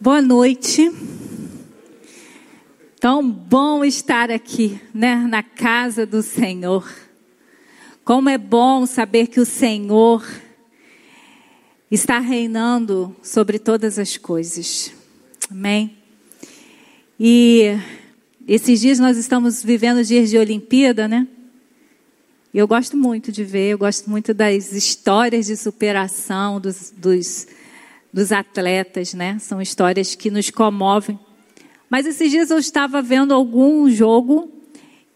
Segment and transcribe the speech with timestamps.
[0.00, 0.92] Boa noite.
[3.00, 6.88] Tão bom estar aqui, né, na casa do Senhor.
[8.04, 10.24] Como é bom saber que o Senhor
[11.90, 14.92] está reinando sobre todas as coisas.
[15.50, 15.96] Amém.
[17.18, 17.76] E
[18.46, 21.26] esses dias nós estamos vivendo dias de Olimpíada, né?
[22.54, 27.48] Eu gosto muito de ver, eu gosto muito das histórias de superação dos, dos
[28.12, 29.38] dos atletas, né?
[29.38, 31.18] São histórias que nos comovem.
[31.90, 34.52] Mas esses dias eu estava vendo algum jogo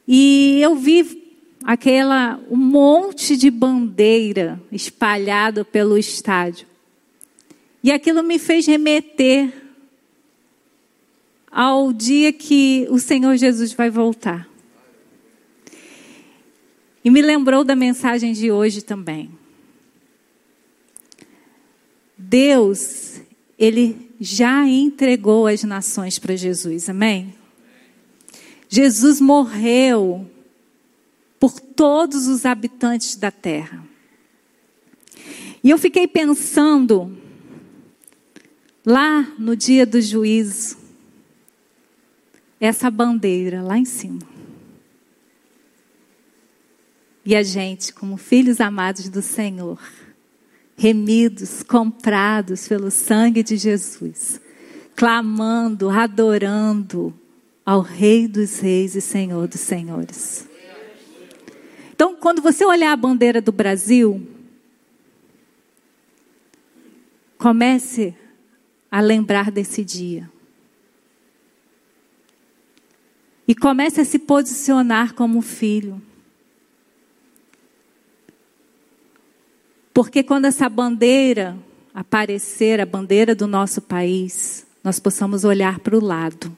[0.06, 1.23] e eu vi
[1.65, 6.66] aquela um monte de bandeira espalhado pelo estádio.
[7.82, 9.52] E aquilo me fez remeter
[11.51, 14.48] ao dia que o Senhor Jesus vai voltar.
[17.04, 19.41] E me lembrou da mensagem de hoje também.
[22.23, 23.20] Deus,
[23.59, 27.34] ele já entregou as nações para Jesus, amém?
[28.68, 30.30] Jesus morreu
[31.38, 33.84] por todos os habitantes da terra.
[35.62, 37.16] E eu fiquei pensando,
[38.87, 40.78] lá no dia do juízo,
[42.60, 44.20] essa bandeira lá em cima.
[47.24, 49.78] E a gente, como filhos amados do Senhor,
[50.83, 54.41] remidos, comprados pelo sangue de Jesus,
[54.97, 57.15] clamando, adorando
[57.65, 60.49] ao Rei dos Reis e Senhor dos Senhores.
[61.95, 64.27] Então, quando você olhar a bandeira do Brasil,
[67.39, 68.12] comece
[68.91, 70.28] a lembrar desse dia.
[73.47, 76.03] E comece a se posicionar como filho.
[79.93, 81.56] Porque quando essa bandeira
[81.94, 86.56] aparecer, a bandeira do nosso país, nós possamos olhar para o lado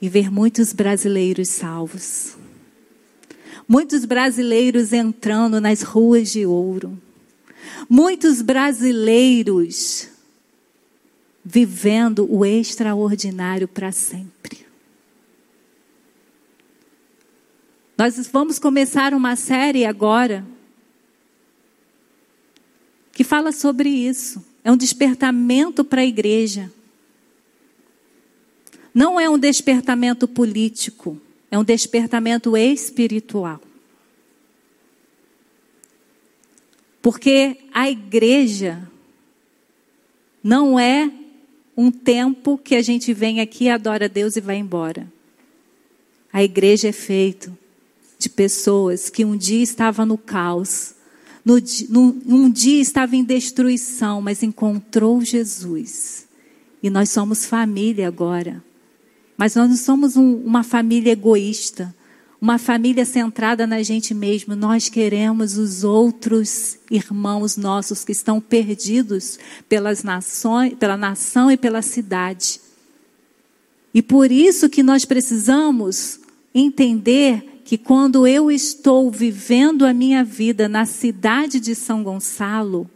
[0.00, 2.36] e ver muitos brasileiros salvos.
[3.68, 6.98] Muitos brasileiros entrando nas ruas de ouro.
[7.88, 10.08] Muitos brasileiros
[11.44, 14.66] vivendo o extraordinário para sempre.
[17.96, 20.44] Nós vamos começar uma série agora
[23.12, 24.44] que fala sobre isso.
[24.64, 26.72] É um despertamento para a igreja.
[28.94, 33.60] Não é um despertamento político, é um despertamento espiritual.
[37.00, 38.88] Porque a igreja
[40.42, 41.10] não é
[41.76, 45.10] um tempo que a gente vem aqui, adora a Deus e vai embora.
[46.32, 47.56] A igreja é feito
[48.18, 50.94] de pessoas que um dia estavam no caos,
[51.44, 51.56] no,
[51.88, 56.26] no, um dia estava em destruição, mas encontrou Jesus.
[56.82, 58.62] E nós somos família agora.
[59.36, 61.94] Mas nós não somos um, uma família egoísta,
[62.40, 64.54] uma família centrada na gente mesmo.
[64.54, 69.38] Nós queremos os outros irmãos nossos que estão perdidos
[69.68, 72.60] pelas nações, pela nação e pela cidade.
[73.94, 76.20] E por isso que nós precisamos
[76.54, 82.90] entender que quando eu estou vivendo a minha vida na cidade de São Gonçalo,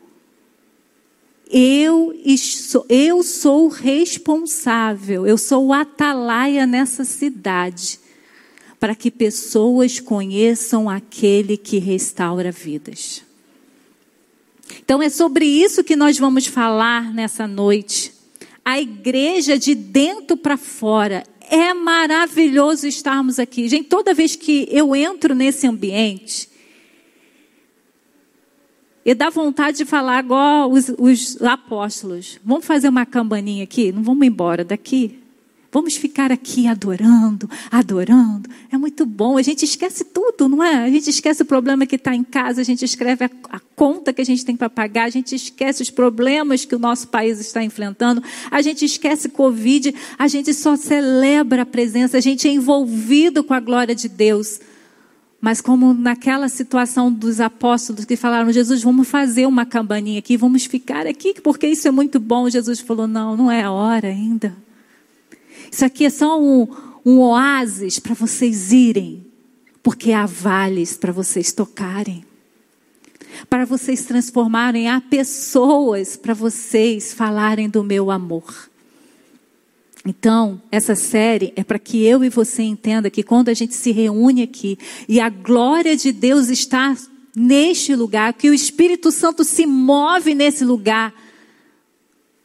[1.49, 2.13] eu,
[2.89, 8.01] eu sou responsável, eu sou o atalaia nessa cidade,
[8.81, 13.23] para que pessoas conheçam aquele que restaura vidas.
[14.85, 18.13] Então é sobre isso que nós vamos falar nessa noite.
[18.65, 23.69] A igreja de dentro para fora é maravilhoso estarmos aqui.
[23.69, 26.49] Gente, toda vez que eu entro nesse ambiente,
[29.05, 32.41] e dá vontade de falar igual os, os apóstolos.
[32.45, 33.93] Vamos fazer uma campaninha aqui?
[33.93, 35.21] Não vamos embora daqui?
[35.77, 38.49] Vamos ficar aqui adorando, adorando.
[38.73, 39.37] É muito bom.
[39.37, 40.77] A gente esquece tudo, não é?
[40.77, 44.11] A gente esquece o problema que está em casa, a gente escreve a, a conta
[44.11, 47.39] que a gente tem para pagar, a gente esquece os problemas que o nosso país
[47.39, 52.51] está enfrentando, a gente esquece Covid, a gente só celebra a presença, a gente é
[52.51, 54.59] envolvido com a glória de Deus.
[55.43, 60.65] Mas como naquela situação dos apóstolos que falaram, Jesus, vamos fazer uma campainha aqui, vamos
[60.65, 62.49] ficar aqui, porque isso é muito bom.
[62.49, 64.65] Jesus falou, não, não é a hora ainda.
[65.71, 66.67] Isso aqui é só um,
[67.05, 69.25] um oásis para vocês irem,
[69.83, 72.25] porque há vales para vocês tocarem,
[73.49, 78.71] para vocês transformarem a pessoas, para vocês falarem do meu amor.
[80.07, 83.91] Então, essa série é para que eu e você entenda que quando a gente se
[83.91, 86.97] reúne aqui e a glória de Deus está
[87.35, 91.13] neste lugar, que o Espírito Santo se move nesse lugar,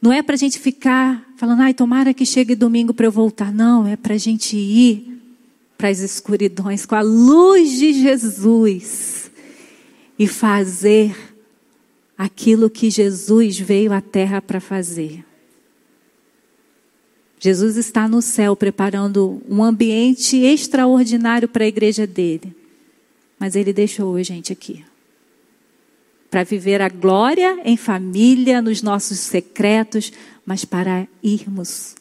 [0.02, 3.52] não é para a gente ficar falando, ai, tomara que chegue domingo para eu voltar.
[3.52, 5.20] Não, é para a gente ir
[5.76, 9.32] para as escuridões com a luz de Jesus
[10.20, 11.18] e fazer
[12.16, 15.26] aquilo que Jesus veio à terra para fazer.
[17.40, 22.56] Jesus está no céu preparando um ambiente extraordinário para a igreja dele.
[23.40, 24.86] Mas ele deixou a gente aqui.
[26.32, 30.12] Para viver a glória em família, nos nossos secretos,
[30.44, 31.94] mas para irmos.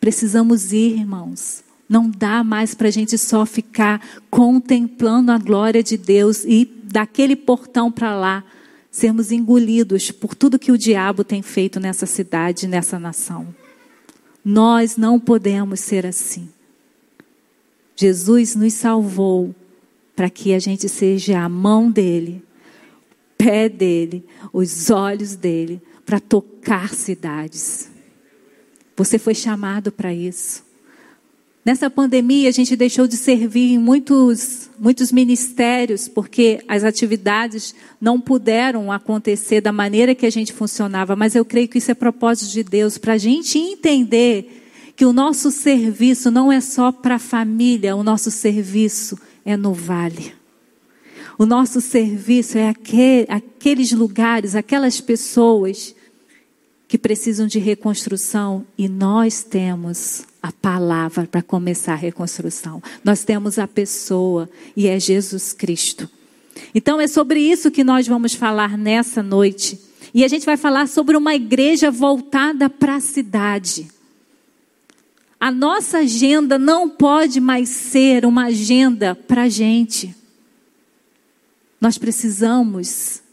[0.00, 1.62] Precisamos ir, irmãos.
[1.88, 4.00] Não dá mais para a gente só ficar
[4.30, 8.42] contemplando a glória de Deus e daquele portão para lá
[8.90, 13.54] sermos engolidos por tudo que o diabo tem feito nessa cidade, nessa nação.
[14.44, 16.48] Nós não podemos ser assim.
[17.96, 19.54] Jesus nos salvou
[20.14, 22.42] para que a gente seja a mão dele,
[23.42, 27.90] pé dele, os olhos dele, para tocar cidades.
[28.96, 30.62] Você foi chamado para isso.
[31.64, 38.20] Nessa pandemia, a gente deixou de servir em muitos, muitos ministérios, porque as atividades não
[38.20, 41.14] puderam acontecer da maneira que a gente funcionava.
[41.14, 44.60] Mas eu creio que isso é propósito de Deus, para a gente entender
[44.96, 49.72] que o nosso serviço não é só para a família, o nosso serviço é no
[49.72, 50.41] vale.
[51.38, 55.94] O nosso serviço é aquele, aqueles lugares, aquelas pessoas
[56.86, 62.82] que precisam de reconstrução e nós temos a palavra para começar a reconstrução.
[63.02, 66.08] Nós temos a pessoa e é Jesus Cristo.
[66.74, 69.80] Então é sobre isso que nós vamos falar nessa noite.
[70.12, 73.88] E a gente vai falar sobre uma igreja voltada para a cidade.
[75.40, 80.14] A nossa agenda não pode mais ser uma agenda para a gente.
[81.82, 83.24] Nós precisamos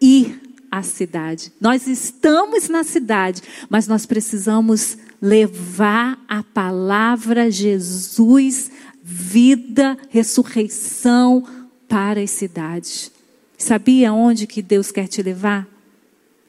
[0.00, 1.52] ir à cidade.
[1.60, 8.70] Nós estamos na cidade, mas nós precisamos levar a palavra Jesus,
[9.02, 11.42] vida, ressurreição
[11.88, 13.10] para as cidades.
[13.58, 15.66] Sabia onde que Deus quer te levar?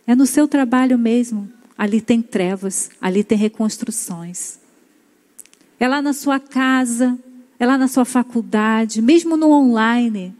[0.05, 1.51] É no seu trabalho mesmo.
[1.75, 4.59] Ali tem trevas, ali tem reconstruções.
[5.79, 7.17] É lá na sua casa,
[7.57, 10.35] é lá na sua faculdade, mesmo no online.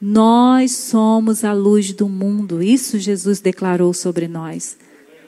[0.00, 2.62] Nós somos a luz do mundo.
[2.62, 4.78] Isso Jesus declarou sobre nós.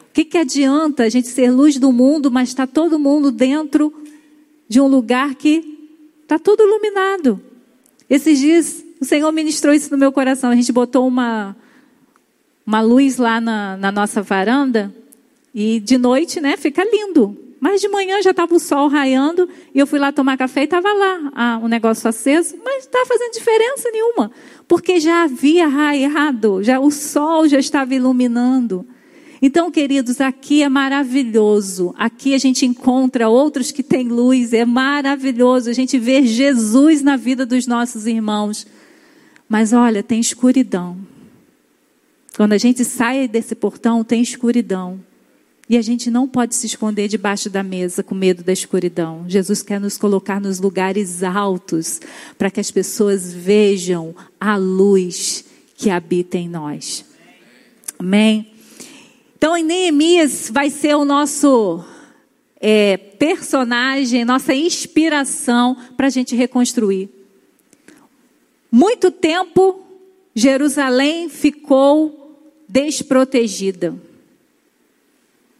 [0.02, 3.92] O que, que adianta a gente ser luz do mundo, mas está todo mundo dentro
[4.68, 5.88] de um lugar que
[6.22, 7.40] está tudo iluminado?
[8.08, 10.50] Esses dias o Senhor ministrou isso no meu coração.
[10.50, 11.56] A gente botou uma,
[12.66, 14.94] uma luz lá na, na nossa varanda
[15.54, 17.36] e de noite, né, fica lindo.
[17.60, 20.64] Mas de manhã já estava o sol raiando e eu fui lá tomar café e
[20.64, 24.32] estava lá o negócio aceso, mas não estava fazendo diferença nenhuma,
[24.66, 28.86] porque já havia raiado, já o sol já estava iluminando.
[29.42, 31.94] Então, queridos, aqui é maravilhoso.
[31.96, 37.16] Aqui a gente encontra outros que têm luz, é maravilhoso a gente ver Jesus na
[37.16, 38.66] vida dos nossos irmãos.
[39.48, 40.96] Mas olha, tem escuridão.
[42.36, 45.00] Quando a gente sai desse portão, tem escuridão.
[45.70, 49.24] E a gente não pode se esconder debaixo da mesa com medo da escuridão.
[49.28, 52.00] Jesus quer nos colocar nos lugares altos
[52.36, 55.44] para que as pessoas vejam a luz
[55.76, 57.04] que habita em nós.
[57.96, 58.50] Amém?
[59.38, 61.84] Então, em Neemias vai ser o nosso
[62.60, 67.08] é, personagem, nossa inspiração para a gente reconstruir.
[68.72, 69.84] Muito tempo,
[70.34, 74.09] Jerusalém ficou desprotegida.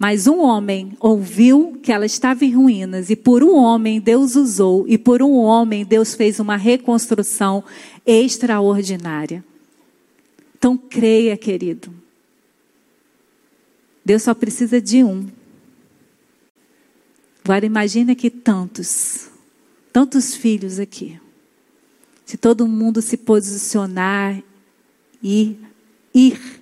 [0.01, 4.89] Mas um homem ouviu que ela estava em ruínas, e por um homem Deus usou,
[4.89, 7.63] e por um homem Deus fez uma reconstrução
[8.07, 9.45] extraordinária.
[10.57, 11.93] Então creia, querido.
[14.03, 15.29] Deus só precisa de um.
[17.45, 19.29] Agora imagine que tantos,
[19.93, 21.21] tantos filhos aqui.
[22.25, 24.43] Se todo mundo se posicionar
[25.23, 25.59] e
[26.15, 26.60] ir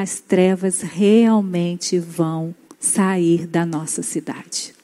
[0.00, 4.74] as trevas realmente vão sair da nossa cidade.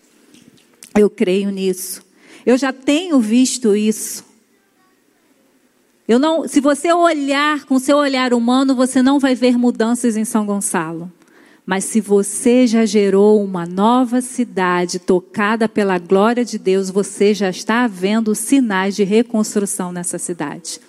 [0.96, 2.02] Eu creio nisso.
[2.46, 4.24] Eu já tenho visto isso.
[6.08, 10.24] Eu não, se você olhar com seu olhar humano, você não vai ver mudanças em
[10.24, 11.12] São Gonçalo.
[11.66, 17.50] Mas se você já gerou uma nova cidade tocada pela glória de Deus, você já
[17.50, 20.80] está vendo sinais de reconstrução nessa cidade.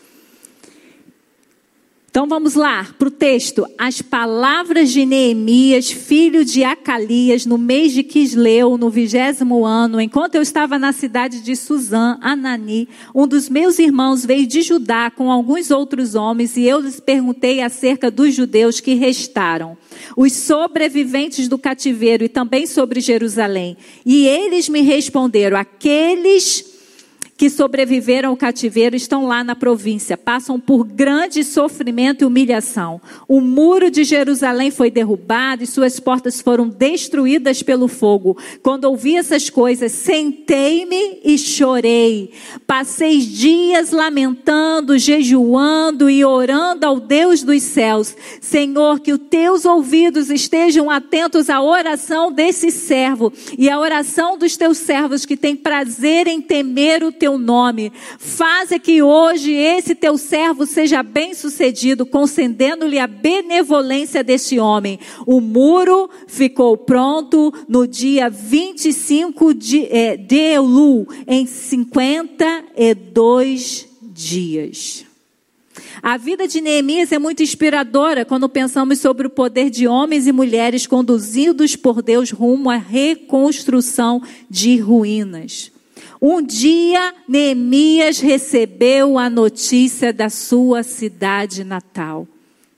[2.14, 3.66] Então vamos lá para o texto.
[3.76, 10.36] As palavras de Neemias, filho de Acalias, no mês de Quisleu, no vigésimo ano, enquanto
[10.36, 15.32] eu estava na cidade de Suzã, Anani, um dos meus irmãos veio de Judá com
[15.32, 19.76] alguns outros homens e eu lhes perguntei acerca dos judeus que restaram,
[20.16, 23.76] os sobreviventes do cativeiro e também sobre Jerusalém.
[24.06, 26.73] E eles me responderam: aqueles
[27.44, 33.02] que sobreviveram ao cativeiro estão lá na província, passam por grande sofrimento e humilhação.
[33.28, 38.38] O muro de Jerusalém foi derrubado e suas portas foram destruídas pelo fogo.
[38.62, 42.32] Quando ouvi essas coisas, sentei-me e chorei.
[42.66, 48.16] Passei dias lamentando, jejuando e orando ao Deus dos céus.
[48.40, 54.56] Senhor, que os teus ouvidos estejam atentos à oração desse servo e à oração dos
[54.56, 57.92] teus servos que têm prazer em temer o teu nome.
[58.18, 65.00] Faze que hoje esse teu servo seja bem sucedido, concedendo-lhe a benevolência deste homem.
[65.26, 75.06] O muro ficou pronto no dia 25 de, é, de Elu, em 52 dias.
[76.02, 80.32] A vida de Neemias é muito inspiradora quando pensamos sobre o poder de homens e
[80.32, 85.73] mulheres conduzidos por Deus rumo à reconstrução de ruínas.
[86.22, 92.28] Um dia, Neemias recebeu a notícia da sua cidade natal.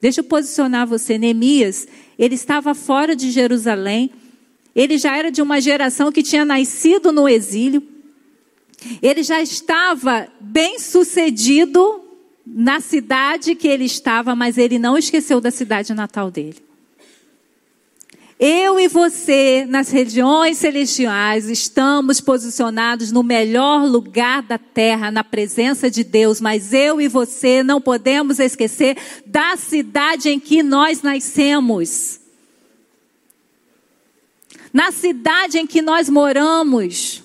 [0.02, 1.18] Deixa eu posicionar você.
[1.18, 4.12] Neemias, ele estava fora de Jerusalém.
[4.76, 7.82] Ele já era de uma geração que tinha nascido no exílio.
[9.02, 12.02] Ele já estava bem sucedido
[12.46, 16.58] na cidade que ele estava, mas ele não esqueceu da cidade natal dele.
[18.38, 25.90] Eu e você, nas regiões celestiais, estamos posicionados no melhor lugar da terra, na presença
[25.90, 32.20] de Deus, mas eu e você não podemos esquecer da cidade em que nós nascemos.
[34.74, 37.24] Na cidade em que nós moramos.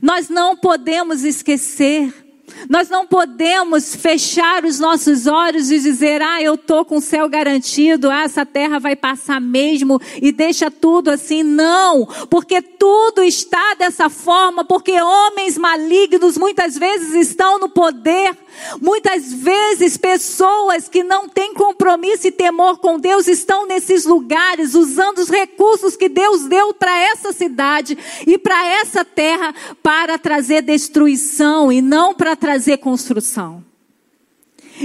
[0.00, 2.27] Nós não podemos esquecer.
[2.68, 7.28] Nós não podemos fechar os nossos olhos e dizer, ah, eu estou com o céu
[7.28, 11.42] garantido, ah, essa terra vai passar mesmo e deixa tudo assim.
[11.42, 18.36] Não, porque tudo está dessa forma, porque homens malignos muitas vezes estão no poder
[18.80, 25.18] Muitas vezes pessoas que não têm compromisso e temor com Deus estão nesses lugares usando
[25.18, 27.96] os recursos que Deus deu para essa cidade
[28.26, 32.47] e para essa terra para trazer destruição e não para trazer
[32.78, 33.64] construção.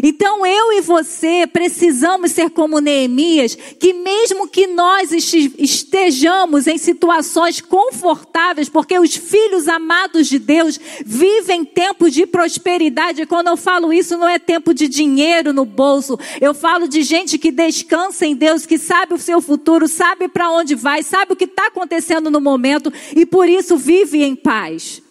[0.01, 7.61] Então eu e você precisamos ser como Neemias, que mesmo que nós estejamos em situações
[7.61, 13.25] confortáveis, porque os filhos amados de Deus vivem tempos de prosperidade.
[13.25, 16.17] Quando eu falo isso, não é tempo de dinheiro no bolso.
[16.41, 20.49] Eu falo de gente que descansa em Deus, que sabe o seu futuro, sabe para
[20.49, 25.03] onde vai, sabe o que está acontecendo no momento e por isso vive em paz.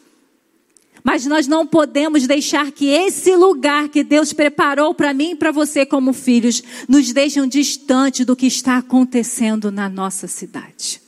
[1.04, 5.50] Mas nós não podemos deixar que esse lugar que Deus preparou para mim e para
[5.50, 11.01] você como filhos nos deixem distante do que está acontecendo na nossa cidade.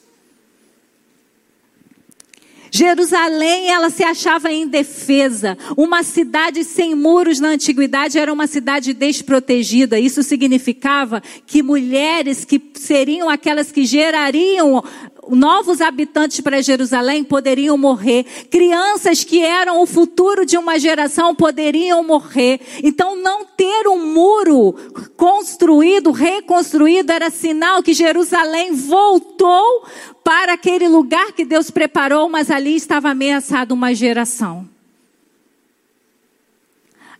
[2.76, 5.56] Jerusalém, ela se achava indefesa.
[5.76, 9.96] Uma cidade sem muros na antiguidade era uma cidade desprotegida.
[9.96, 14.82] Isso significava que mulheres que seriam aquelas que gerariam
[15.28, 22.02] novos habitantes para Jerusalém poderiam morrer, crianças que eram o futuro de uma geração poderiam
[22.02, 22.60] morrer.
[22.82, 24.74] Então, não ter um muro
[25.16, 29.84] construído, reconstruído, era sinal que Jerusalém voltou
[30.24, 34.66] para aquele lugar que Deus preparou, mas ali estava ameaçada uma geração.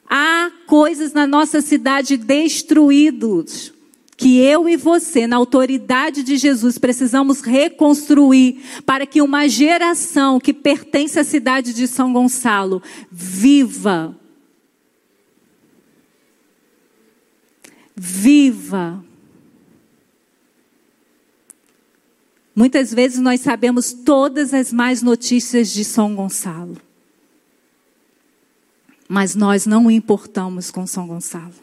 [0.08, 3.75] Há coisas na nossa cidade destruídos
[4.16, 10.52] que eu e você, na autoridade de Jesus, precisamos reconstruir para que uma geração que
[10.52, 14.16] pertence à cidade de São Gonçalo viva.
[17.96, 19.04] Viva.
[22.54, 26.76] Muitas vezes nós sabemos todas as más notícias de São Gonçalo.
[29.08, 31.54] Mas nós não importamos com São Gonçalo.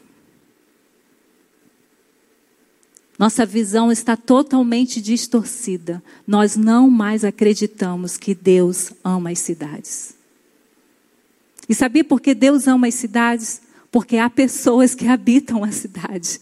[3.18, 6.02] Nossa visão está totalmente distorcida.
[6.26, 10.14] Nós não mais acreditamos que Deus ama as cidades.
[11.68, 13.62] E sabia por que Deus ama as cidades?
[13.90, 16.40] Porque há pessoas que habitam a cidade.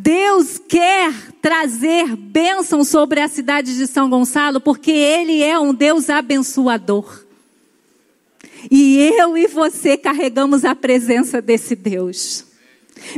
[0.00, 1.12] Deus quer
[1.42, 7.24] trazer bênção sobre a cidade de São Gonçalo, porque Ele é um Deus abençoador.
[8.70, 12.44] E eu e você carregamos a presença desse Deus.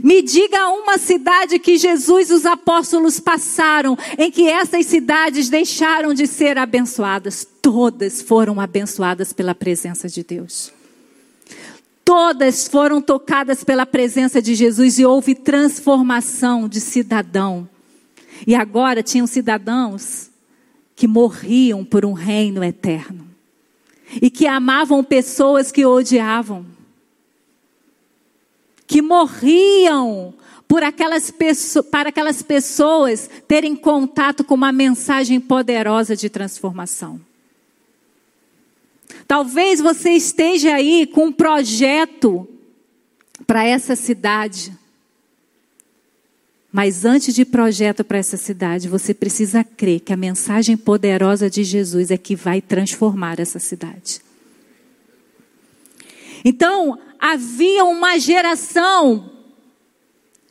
[0.02, 6.14] Me diga uma cidade que Jesus e os apóstolos passaram, em que essas cidades deixaram
[6.14, 7.46] de ser abençoadas.
[7.60, 10.72] Todas foram abençoadas pela presença de Deus.
[12.10, 17.68] Todas foram tocadas pela presença de Jesus e houve transformação de cidadão.
[18.44, 20.28] E agora tinham cidadãos
[20.96, 23.28] que morriam por um reino eterno
[24.20, 26.66] e que amavam pessoas que odiavam
[28.88, 30.34] que morriam
[30.66, 31.32] por aquelas
[31.92, 37.20] para aquelas pessoas terem contato com uma mensagem poderosa de transformação.
[39.26, 42.48] Talvez você esteja aí com um projeto
[43.46, 44.72] para essa cidade.
[46.72, 51.64] Mas antes de projeto para essa cidade, você precisa crer que a mensagem poderosa de
[51.64, 54.20] Jesus é que vai transformar essa cidade.
[56.44, 59.30] Então, havia uma geração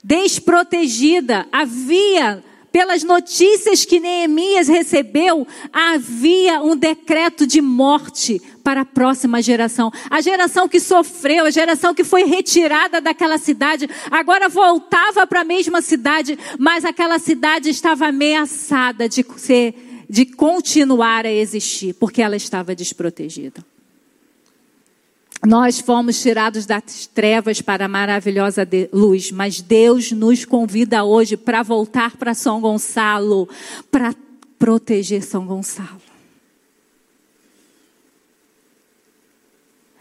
[0.04, 9.42] desprotegida, havia pelas notícias que Neemias recebeu, havia um decreto de morte para a próxima
[9.42, 9.92] geração.
[10.10, 15.46] A geração que sofreu, a geração que foi retirada daquela cidade, agora voltava para a
[15.46, 22.36] mesma cidade, mas aquela cidade estava ameaçada de ser, de continuar a existir, porque ela
[22.36, 23.64] estava desprotegida.
[25.46, 31.64] Nós fomos tirados das trevas para a maravilhosa luz, mas Deus nos convida hoje para
[31.64, 33.48] voltar para São Gonçalo,
[33.90, 34.14] para
[34.58, 36.02] proteger São Gonçalo.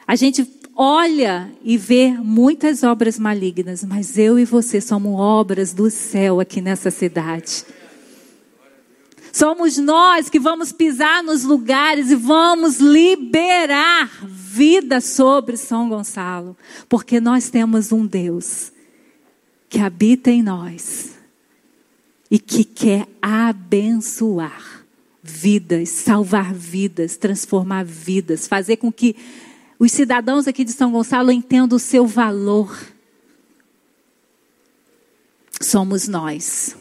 [0.05, 5.89] A gente olha e vê muitas obras malignas, mas eu e você somos obras do
[5.89, 7.65] céu aqui nessa cidade.
[9.39, 16.57] Somos nós que vamos pisar nos lugares e vamos liberar vida sobre São Gonçalo,
[16.89, 18.73] porque nós temos um Deus
[19.69, 21.11] que habita em nós
[22.29, 24.85] e que quer abençoar
[25.23, 29.15] vidas, salvar vidas, transformar vidas, fazer com que
[29.79, 32.77] os cidadãos aqui de São Gonçalo entendam o seu valor.
[35.61, 36.75] Somos nós.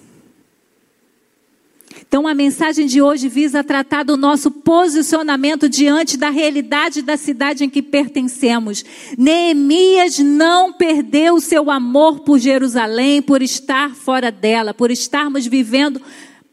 [2.08, 7.66] Então, a mensagem de hoje visa tratar do nosso posicionamento diante da realidade da cidade
[7.66, 8.86] em que pertencemos.
[9.18, 16.02] Neemias não perdeu o seu amor por Jerusalém, por estar fora dela, por estarmos vivendo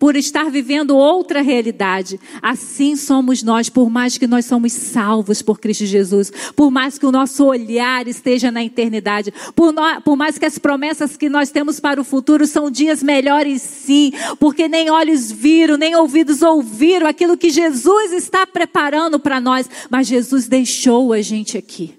[0.04, 2.20] por estar vivendo outra realidade.
[2.42, 7.06] Assim somos nós, por mais que nós somos salvos por Cristo Jesus, por mais que
[7.06, 11.50] o nosso olhar esteja na eternidade, por, no, por mais que as promessas que nós
[11.50, 17.06] temos para o futuro são dias melhores sim, porque nem olhos viram, nem ouvidos ouviram
[17.06, 21.94] aquilo que Jesus está preparando para nós, mas Jesus deixou a gente aqui.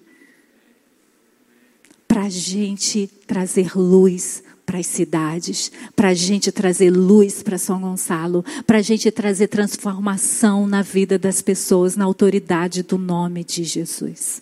[2.07, 7.79] Para a gente trazer luz para as cidades, para a gente trazer luz para São
[7.79, 13.63] Gonçalo, para a gente trazer transformação na vida das pessoas, na autoridade do nome de
[13.63, 14.41] Jesus.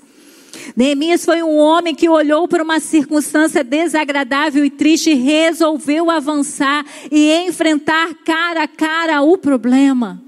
[0.76, 6.86] Neemias foi um homem que olhou para uma circunstância desagradável e triste e resolveu avançar
[7.12, 10.22] e enfrentar cara a cara o problema.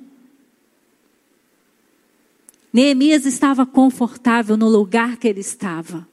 [2.74, 6.06] Neemias estava confortável no lugar que ele estava.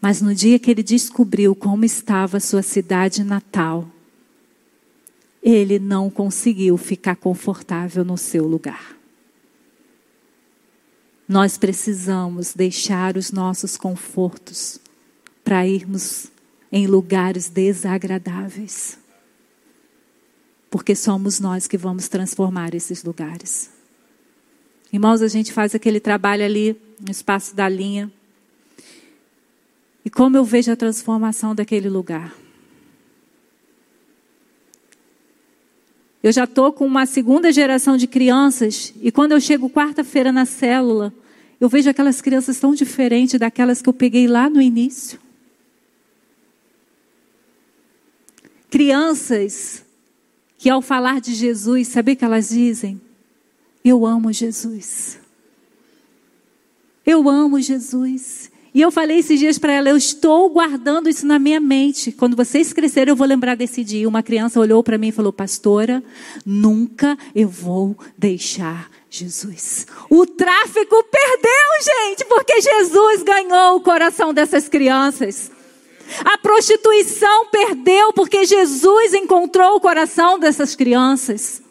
[0.00, 3.86] Mas no dia que ele descobriu como estava sua cidade natal,
[5.42, 8.96] ele não conseguiu ficar confortável no seu lugar.
[11.28, 14.80] Nós precisamos deixar os nossos confortos
[15.44, 16.26] para irmos
[16.72, 18.98] em lugares desagradáveis.
[20.70, 23.70] Porque somos nós que vamos transformar esses lugares.
[24.92, 28.10] Irmãos, a gente faz aquele trabalho ali no espaço da linha.
[30.10, 32.34] E como eu vejo a transformação daquele lugar.
[36.20, 40.44] Eu já estou com uma segunda geração de crianças, e quando eu chego quarta-feira na
[40.44, 41.14] célula,
[41.60, 45.16] eu vejo aquelas crianças tão diferentes daquelas que eu peguei lá no início.
[48.68, 49.84] Crianças
[50.58, 53.00] que, ao falar de Jesus, sabe o que elas dizem?
[53.84, 55.20] Eu amo Jesus.
[57.06, 58.49] Eu amo Jesus.
[58.72, 62.12] E eu falei esses dias para ela, eu estou guardando isso na minha mente.
[62.12, 64.08] Quando vocês crescerem, eu vou lembrar desse dia.
[64.08, 66.02] Uma criança olhou para mim e falou: Pastora,
[66.46, 69.86] nunca eu vou deixar Jesus.
[70.08, 75.50] O tráfico perdeu, gente, porque Jesus ganhou o coração dessas crianças.
[76.24, 81.62] A prostituição perdeu porque Jesus encontrou o coração dessas crianças.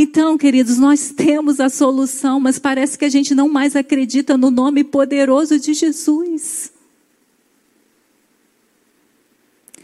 [0.00, 4.48] Então, queridos, nós temos a solução, mas parece que a gente não mais acredita no
[4.48, 6.70] nome poderoso de Jesus.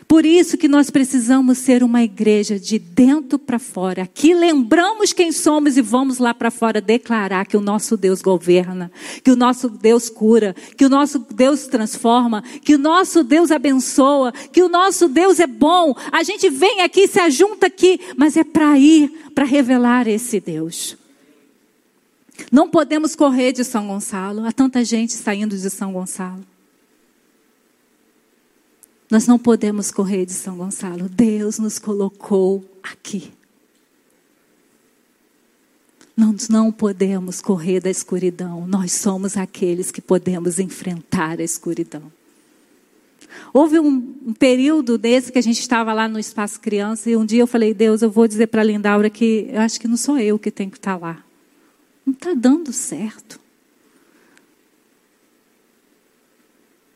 [0.06, 4.02] Por isso que nós precisamos ser uma igreja de dentro para fora.
[4.02, 8.90] Aqui lembramos quem somos e vamos lá para fora declarar que o nosso Deus governa,
[9.22, 14.32] que o nosso Deus cura, que o nosso Deus transforma, que o nosso Deus abençoa,
[14.52, 15.94] que o nosso Deus é bom.
[16.12, 20.96] A gente vem aqui, se ajunta aqui, mas é para ir, para revelar esse Deus.
[22.50, 24.44] Não podemos correr de São Gonçalo.
[24.44, 26.53] Há tanta gente saindo de São Gonçalo.
[29.10, 31.08] Nós não podemos correr de São Gonçalo.
[31.08, 33.32] Deus nos colocou aqui.
[36.16, 38.66] Nós não podemos correr da escuridão.
[38.66, 42.10] Nós somos aqueles que podemos enfrentar a escuridão.
[43.52, 47.26] Houve um, um, período desse que a gente estava lá no Espaço Criança e um
[47.26, 49.96] dia eu falei, Deus, eu vou dizer para a Lindaura que eu acho que não
[49.96, 51.24] sou eu que tenho que estar lá.
[52.06, 53.40] Não está dando certo.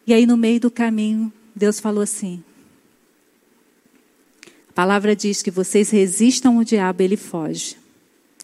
[0.06, 2.42] E aí no meio do caminho Deus falou assim:
[4.68, 7.76] a palavra diz que vocês resistam ao diabo, ele foge.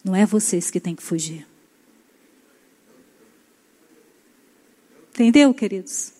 [0.03, 1.47] Não é vocês que têm que fugir.
[5.09, 6.11] Entendeu, queridos?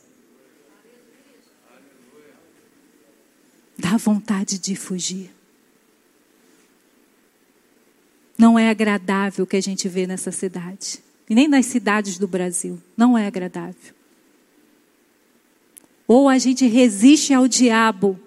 [3.77, 5.29] Dá vontade de fugir.
[8.37, 11.03] Não é agradável o que a gente vê nessa cidade.
[11.29, 12.81] E nem nas cidades do Brasil.
[12.95, 13.93] Não é agradável.
[16.07, 18.19] Ou a gente resiste ao diabo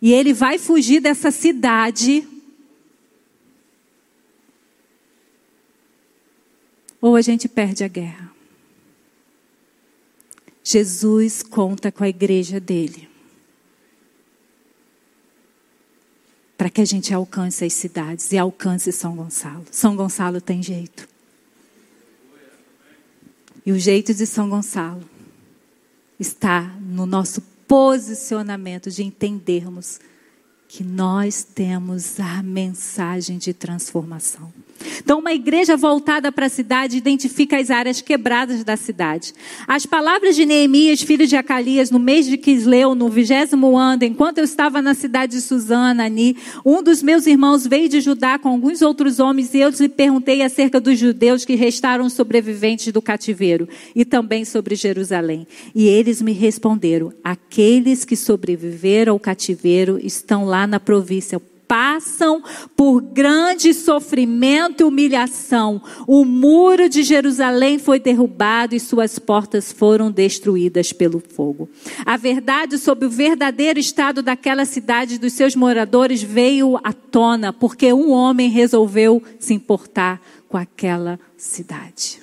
[0.00, 2.28] e ele vai fugir dessa cidade.
[7.00, 8.32] Ou a gente perde a guerra.
[10.62, 13.08] Jesus conta com a igreja dele.
[16.56, 19.66] Para que a gente alcance as cidades e alcance São Gonçalo.
[19.70, 21.08] São Gonçalo tem jeito.
[23.66, 25.13] E o jeito de São Gonçalo
[26.18, 29.98] está no nosso posicionamento de entendermos
[30.68, 34.52] que nós temos a mensagem de transformação.
[34.98, 39.32] Então, uma igreja voltada para a cidade identifica as áreas quebradas da cidade.
[39.66, 44.38] As palavras de Neemias, filho de Acalias, no mês de Quisleu, no vigésimo ano, enquanto
[44.38, 48.48] eu estava na cidade de Susana, ali, um dos meus irmãos veio de Judá com
[48.48, 53.68] alguns outros homens e eu lhe perguntei acerca dos judeus que restaram sobreviventes do cativeiro
[53.94, 55.46] e também sobre Jerusalém.
[55.74, 61.40] E eles me responderam: aqueles que sobreviveram ao cativeiro estão lá na província
[61.74, 62.40] passam
[62.76, 65.82] por grande sofrimento e humilhação.
[66.06, 71.68] O muro de Jerusalém foi derrubado e suas portas foram destruídas pelo fogo.
[72.06, 77.52] A verdade sobre o verdadeiro estado daquela cidade e dos seus moradores veio à tona,
[77.52, 82.20] porque um homem resolveu se importar com aquela cidade.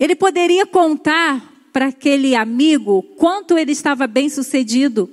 [0.00, 5.08] Ele poderia contar para aquele amigo quanto ele estava bem sucedido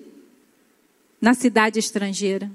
[1.21, 2.49] na cidade estrangeira.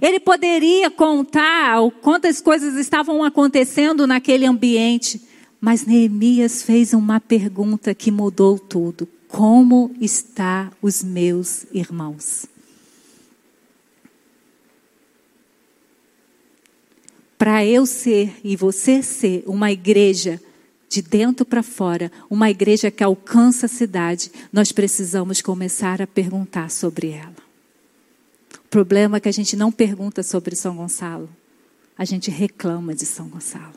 [0.00, 5.20] Ele poderia contar quantas coisas estavam acontecendo naquele ambiente,
[5.60, 12.46] mas Neemias fez uma pergunta que mudou tudo: Como está os meus irmãos?
[17.36, 20.40] Para eu ser e você ser uma igreja
[20.88, 26.70] de dentro para fora, uma igreja que alcança a cidade, nós precisamos começar a perguntar
[26.70, 27.51] sobre ela
[28.72, 31.28] problema é que a gente não pergunta sobre São Gonçalo,
[31.96, 33.74] a gente reclama de São Gonçalo.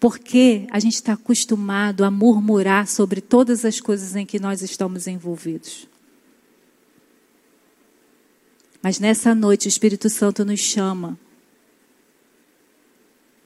[0.00, 5.06] Porque a gente está acostumado a murmurar sobre todas as coisas em que nós estamos
[5.06, 5.86] envolvidos.
[8.82, 11.16] Mas nessa noite o Espírito Santo nos chama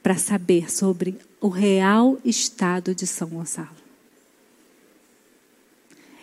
[0.01, 3.84] para saber sobre o real estado de São Gonçalo.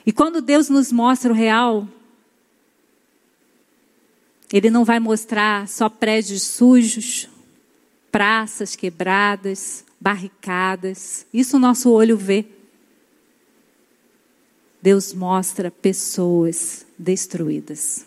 [0.04, 1.86] E quando Deus nos mostra o real,
[4.52, 7.28] Ele não vai mostrar só prédios sujos,
[8.10, 11.26] praças quebradas, barricadas.
[11.32, 12.44] Isso o nosso olho vê.
[14.82, 18.04] Deus mostra pessoas destruídas.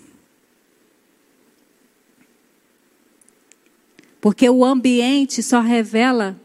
[4.20, 6.36] Porque o ambiente só revela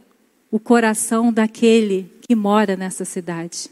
[0.50, 3.70] o coração daquele que mora nessa cidade.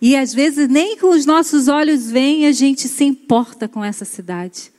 [0.00, 4.04] E às vezes nem com os nossos olhos veem a gente se importa com essa
[4.04, 4.72] cidade.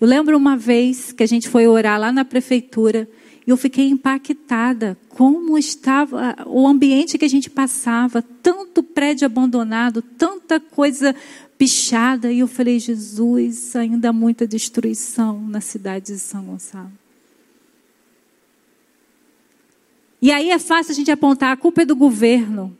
[0.00, 3.08] Eu lembro uma vez que a gente foi orar lá na prefeitura
[3.46, 10.02] e eu fiquei impactada como estava o ambiente que a gente passava, tanto prédio abandonado,
[10.02, 11.14] tanta coisa
[11.58, 12.32] pichada.
[12.32, 16.92] E eu falei, Jesus, ainda há muita destruição na cidade de São Gonçalo.
[20.20, 22.76] E aí é fácil a gente apontar, a culpa é do governo.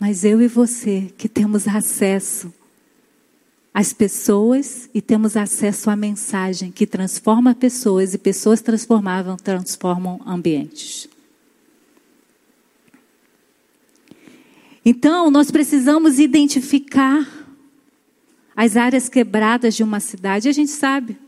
[0.00, 2.50] Mas eu e você que temos acesso
[3.72, 11.06] às pessoas e temos acesso à mensagem que transforma pessoas e pessoas transformavam, transformam ambientes.
[14.82, 17.28] Então, nós precisamos identificar
[18.56, 20.48] as áreas quebradas de uma cidade.
[20.48, 21.18] A gente sabe.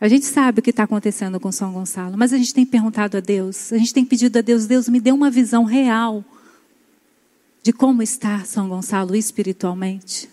[0.00, 3.18] A gente sabe o que está acontecendo com São Gonçalo, mas a gente tem perguntado
[3.18, 6.24] a Deus, a gente tem pedido a Deus, Deus me dê uma visão real
[7.62, 10.28] de como está São Gonçalo espiritualmente.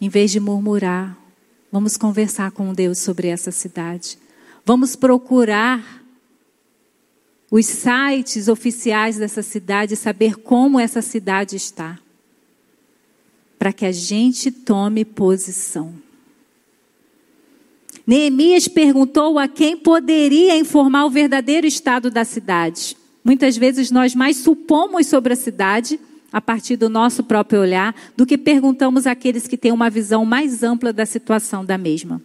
[0.00, 1.16] Em vez de murmurar,
[1.70, 4.18] vamos conversar com Deus sobre essa cidade.
[4.64, 6.04] Vamos procurar
[7.50, 11.98] os sites oficiais dessa cidade e saber como essa cidade está,
[13.58, 16.05] para que a gente tome posição.
[18.04, 22.96] Neemias perguntou a quem poderia informar o verdadeiro estado da cidade.
[23.24, 26.00] Muitas vezes nós mais supomos sobre a cidade
[26.32, 30.62] a partir do nosso próprio olhar do que perguntamos àqueles que têm uma visão mais
[30.62, 32.20] ampla da situação da mesma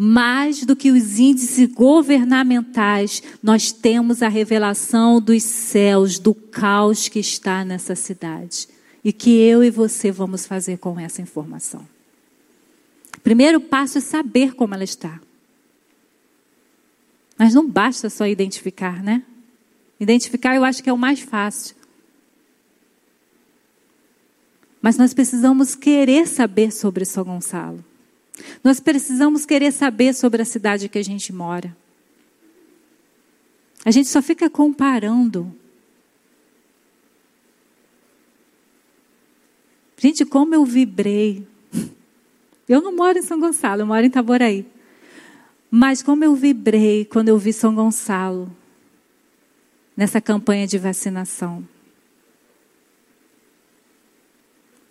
[0.00, 7.18] mais do que os índices governamentais, nós temos a revelação dos céus, do caos que
[7.18, 8.68] está nessa cidade.
[9.02, 11.84] E que eu e você vamos fazer com essa informação.
[13.22, 15.20] Primeiro passo é saber como ela está.
[17.36, 19.22] Mas não basta só identificar, né?
[20.00, 21.76] Identificar eu acho que é o mais fácil.
[24.80, 27.84] Mas nós precisamos querer saber sobre São Gonçalo.
[28.62, 31.76] Nós precisamos querer saber sobre a cidade que a gente mora.
[33.84, 35.52] A gente só fica comparando.
[39.96, 41.46] Gente, como eu vibrei.
[42.68, 44.66] Eu não moro em São Gonçalo, eu moro em Itaboraí.
[45.70, 48.50] Mas como eu vibrei quando eu vi São Gonçalo
[49.96, 51.66] nessa campanha de vacinação.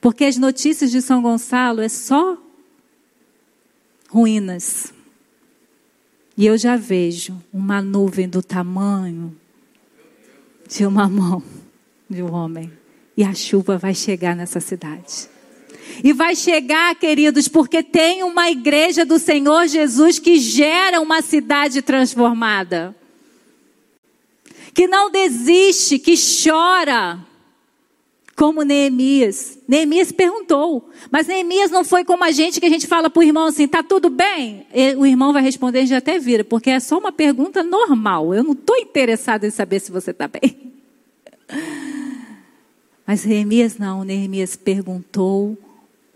[0.01, 2.37] Porque as notícias de São Gonçalo é só
[4.09, 4.93] ruínas.
[6.35, 9.35] E eu já vejo uma nuvem do tamanho
[10.67, 11.41] de uma mão
[12.09, 12.71] de um homem.
[13.15, 15.29] E a chuva vai chegar nessa cidade.
[16.03, 21.81] E vai chegar, queridos, porque tem uma igreja do Senhor Jesus que gera uma cidade
[21.81, 22.95] transformada.
[24.73, 27.19] Que não desiste, que chora,
[28.35, 29.57] como Neemias.
[29.67, 33.23] Neemias perguntou, mas Neemias não foi como a gente que a gente fala para o
[33.23, 34.67] irmão assim, tá tudo bem?
[34.71, 38.35] E o irmão vai responder, gente até vira, porque é só uma pergunta normal.
[38.35, 40.73] Eu não estou interessado em saber se você está bem.
[43.07, 45.57] Mas Neemias não, Neemias perguntou,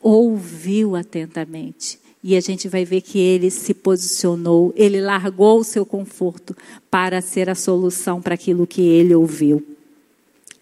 [0.02, 2.00] ouviu atentamente.
[2.24, 6.56] E a gente vai ver que ele se posicionou, ele largou o seu conforto
[6.90, 9.66] para ser a solução para aquilo que ele ouviu.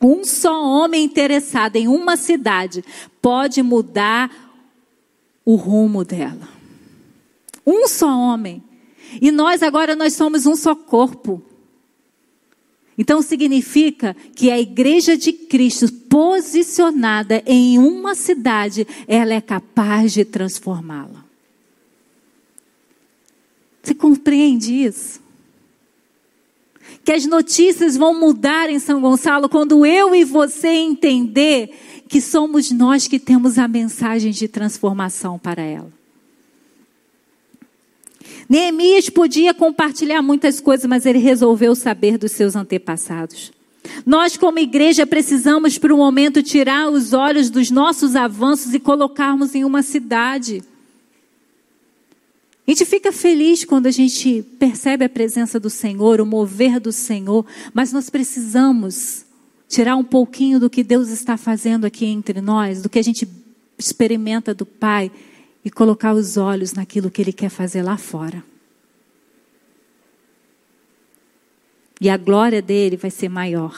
[0.01, 2.83] Um só homem interessado em uma cidade
[3.21, 4.31] pode mudar
[5.43, 6.47] o rumo dela.
[7.65, 8.63] Um só homem.
[9.21, 11.43] E nós agora nós somos um só corpo.
[12.99, 20.25] Então significa que a igreja de Cristo posicionada em uma cidade, ela é capaz de
[20.25, 21.23] transformá-la.
[23.81, 25.21] Você compreende isso?
[27.05, 31.71] que as notícias vão mudar em São Gonçalo quando eu e você entender
[32.07, 35.98] que somos nós que temos a mensagem de transformação para ela.
[38.49, 43.51] Neemias podia compartilhar muitas coisas, mas ele resolveu saber dos seus antepassados.
[44.03, 49.53] Nós, como igreja, precisamos, por um momento, tirar os olhos dos nossos avanços e colocarmos
[49.53, 50.63] em uma cidade.
[52.67, 56.91] A gente fica feliz quando a gente percebe a presença do Senhor, o mover do
[56.91, 59.25] Senhor, mas nós precisamos
[59.67, 63.27] tirar um pouquinho do que Deus está fazendo aqui entre nós, do que a gente
[63.77, 65.11] experimenta do Pai
[65.63, 68.43] e colocar os olhos naquilo que Ele quer fazer lá fora.
[72.01, 73.77] E a glória dele vai ser maior.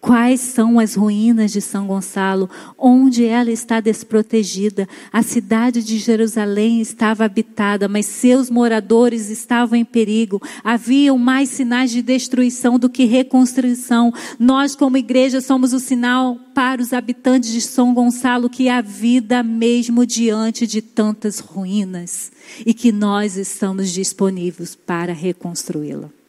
[0.00, 4.88] Quais são as ruínas de São Gonçalo, onde ela está desprotegida?
[5.12, 10.40] A cidade de Jerusalém estava habitada, mas seus moradores estavam em perigo.
[10.64, 14.10] Haviam mais sinais de destruição do que reconstrução.
[14.38, 19.42] Nós, como igreja, somos o sinal para os habitantes de São Gonçalo que há vida
[19.42, 22.32] mesmo diante de tantas ruínas
[22.64, 26.19] e que nós estamos disponíveis para reconstruí-la.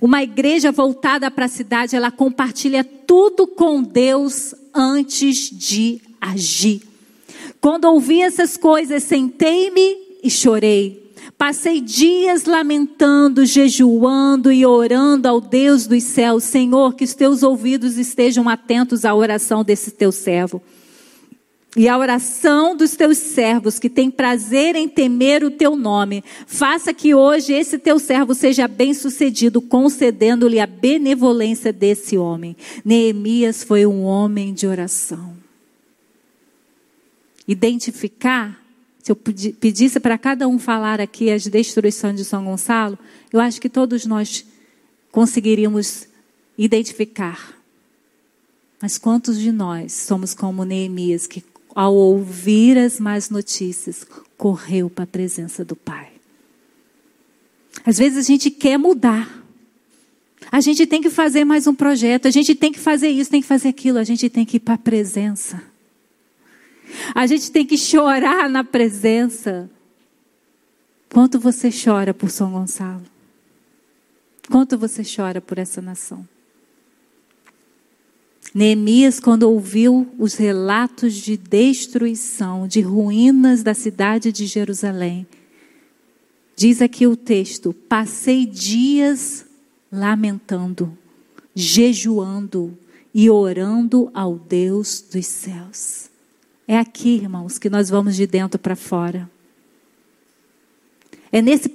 [0.00, 6.82] Uma igreja voltada para a cidade, ela compartilha tudo com Deus antes de agir.
[7.60, 11.02] Quando ouvi essas coisas, sentei-me e chorei.
[11.36, 16.44] Passei dias lamentando, jejuando e orando ao Deus dos céus.
[16.44, 20.62] Senhor, que os teus ouvidos estejam atentos à oração desse teu servo.
[21.74, 26.92] E a oração dos teus servos que têm prazer em temer o teu nome, faça
[26.92, 32.54] que hoje esse teu servo seja bem-sucedido, concedendo-lhe a benevolência desse homem.
[32.84, 35.34] Neemias foi um homem de oração.
[37.48, 38.62] Identificar
[39.02, 42.96] se eu pedisse para cada um falar aqui as destruições de São Gonçalo,
[43.32, 44.46] eu acho que todos nós
[45.10, 46.06] conseguiríamos
[46.56, 47.58] identificar.
[48.80, 51.42] Mas quantos de nós somos como Neemias, que
[51.74, 54.06] ao ouvir as más notícias,
[54.36, 56.12] correu para a presença do Pai?
[57.84, 59.42] Às vezes a gente quer mudar.
[60.50, 63.40] A gente tem que fazer mais um projeto, a gente tem que fazer isso, tem
[63.40, 65.62] que fazer aquilo, a gente tem que ir para a presença.
[67.14, 69.70] A gente tem que chorar na presença.
[71.10, 73.02] Quanto você chora por São Gonçalo?
[74.50, 76.26] Quanto você chora por essa nação?
[78.54, 85.26] Neemias, quando ouviu os relatos de destruição, de ruínas da cidade de Jerusalém,
[86.54, 89.46] diz aqui o texto: passei dias
[89.90, 90.96] lamentando,
[91.54, 92.76] jejuando
[93.14, 96.10] e orando ao Deus dos céus.
[96.68, 99.30] É aqui, irmãos, que nós vamos de dentro para fora.
[101.30, 101.70] É nesse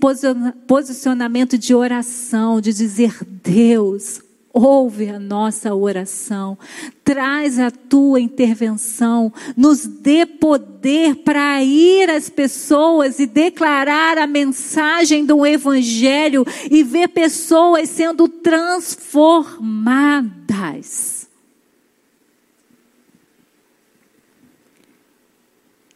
[0.68, 4.22] posicionamento de oração, de dizer: Deus,
[4.54, 6.58] ouve a nossa oração,
[7.04, 15.26] traz a tua intervenção, nos dê poder para ir às pessoas e declarar a mensagem
[15.26, 21.28] do Evangelho e ver pessoas sendo transformadas.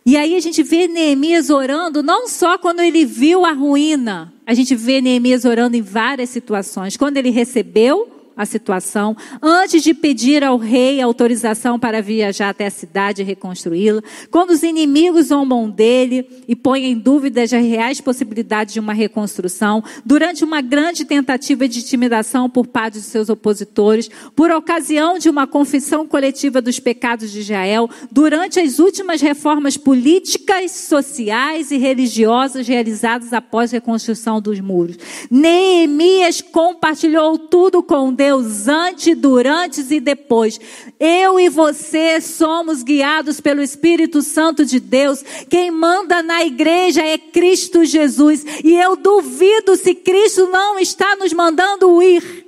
[0.04, 4.54] E aí a gente vê Neemias orando, não só quando ele viu a ruína, a
[4.54, 6.98] gente vê Neemias orando em várias situações.
[6.98, 12.72] Quando ele recebeu a situação, antes de pedir ao rei autorização para viajar até a
[12.72, 18.74] cidade e reconstruí-la, quando os inimigos zombam dele e põem em dúvida as reais possibilidades
[18.74, 24.50] de uma reconstrução, durante uma grande tentativa de intimidação por parte de seus opositores, por
[24.50, 31.70] ocasião de uma confissão coletiva dos pecados de Israel, durante as últimas reformas políticas, sociais
[31.72, 34.98] e religiosas realizadas após a reconstrução dos muros.
[35.30, 38.21] Neemias compartilhou tudo com Deus
[38.68, 40.60] antes, durante e depois.
[41.00, 45.24] Eu e você somos guiados pelo Espírito Santo de Deus.
[45.50, 48.46] Quem manda na igreja é Cristo Jesus.
[48.64, 52.46] E eu duvido se Cristo não está nos mandando ir.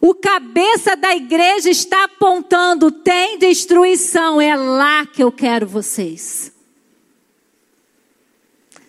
[0.00, 6.52] O cabeça da igreja está apontando: tem destruição, é lá que eu quero vocês.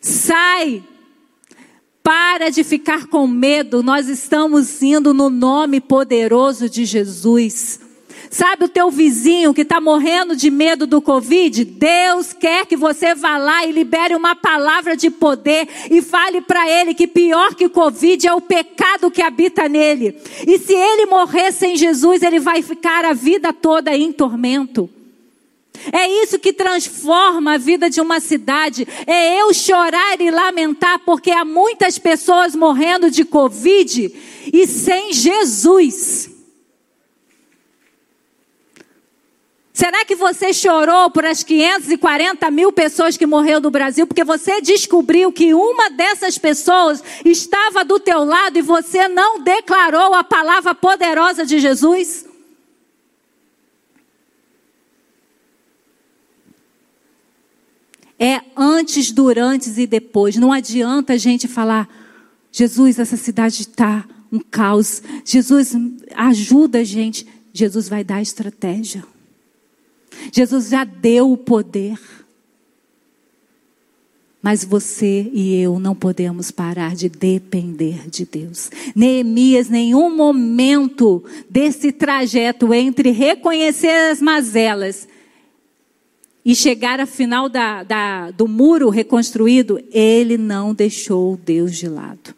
[0.01, 0.83] Sai
[2.03, 7.79] para de ficar com medo, nós estamos indo no nome poderoso de Jesus.
[8.29, 11.63] Sabe o teu vizinho que está morrendo de medo do Covid?
[11.63, 16.67] Deus quer que você vá lá e libere uma palavra de poder e fale para
[16.67, 20.17] ele que pior que o Covid é o pecado que habita nele.
[20.45, 24.89] E se ele morrer sem Jesus, ele vai ficar a vida toda em tormento.
[25.91, 28.87] É isso que transforma a vida de uma cidade.
[29.05, 34.13] É eu chorar e lamentar porque há muitas pessoas morrendo de Covid
[34.51, 36.31] e sem Jesus.
[39.73, 44.61] Será que você chorou por as 540 mil pessoas que morreram no Brasil porque você
[44.61, 50.75] descobriu que uma dessas pessoas estava do teu lado e você não declarou a palavra
[50.75, 52.32] poderosa de Jesus?
[58.23, 60.37] É antes, durante e depois.
[60.37, 61.89] Não adianta a gente falar,
[62.53, 65.03] Jesus, essa cidade está um caos.
[65.25, 65.75] Jesus,
[66.15, 67.27] ajuda a gente.
[67.51, 69.03] Jesus vai dar estratégia.
[70.31, 71.99] Jesus já deu o poder.
[74.41, 78.71] Mas você e eu não podemos parar de depender de Deus.
[78.95, 85.09] Neemias, nenhum momento desse trajeto entre reconhecer as mazelas
[86.45, 92.35] e chegar ao final da, da, do muro reconstruído, ele não deixou Deus de lado.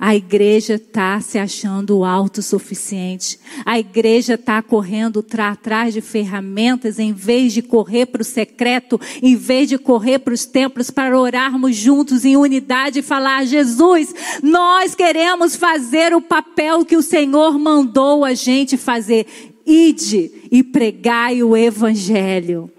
[0.00, 3.36] A igreja está se achando autossuficiente.
[3.66, 9.34] A igreja está correndo atrás de ferramentas em vez de correr para o secreto, em
[9.34, 14.94] vez de correr para os templos para orarmos juntos em unidade e falar: Jesus, nós
[14.94, 19.26] queremos fazer o papel que o Senhor mandou a gente fazer.
[19.66, 22.70] Ide e pregai o evangelho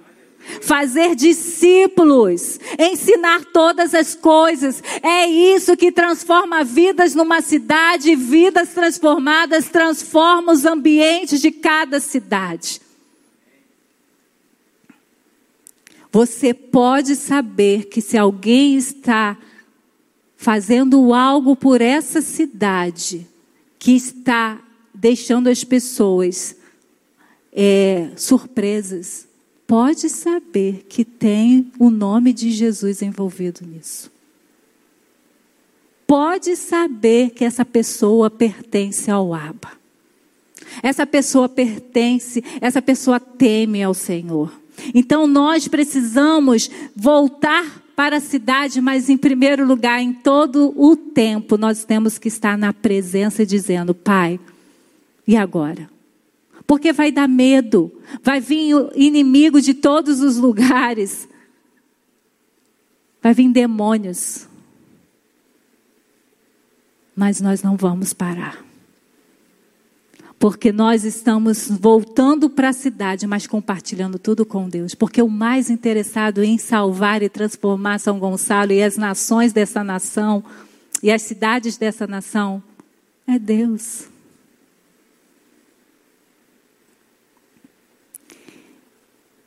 [0.62, 4.82] fazer discípulos, ensinar todas as coisas.
[5.02, 12.82] É isso que transforma vidas numa cidade, vidas transformadas transformam os ambientes de cada cidade.
[16.12, 19.38] Você pode saber que se alguém está
[20.36, 23.28] fazendo algo por essa cidade,
[23.78, 24.60] que está
[24.94, 26.56] deixando as pessoas
[27.54, 29.29] é, surpresas,
[29.70, 34.12] pode saber que tem o nome de Jesus envolvido nisso.
[36.08, 39.74] Pode saber que essa pessoa pertence ao Abba.
[40.82, 44.52] Essa pessoa pertence, essa pessoa teme ao Senhor.
[44.92, 51.60] Então nós precisamos voltar para a cidade, mas em primeiro lugar, em todo o tempo,
[51.60, 54.40] nós temos que estar na presença dizendo: Pai,
[55.28, 55.99] e agora?
[56.70, 57.92] Porque vai dar medo,
[58.22, 61.28] vai vir inimigo de todos os lugares,
[63.24, 64.48] vai vir demônios.
[67.16, 68.64] Mas nós não vamos parar.
[70.38, 74.94] Porque nós estamos voltando para a cidade, mas compartilhando tudo com Deus.
[74.94, 80.44] Porque o mais interessado em salvar e transformar São Gonçalo e as nações dessa nação
[81.02, 82.62] e as cidades dessa nação
[83.26, 84.08] é Deus.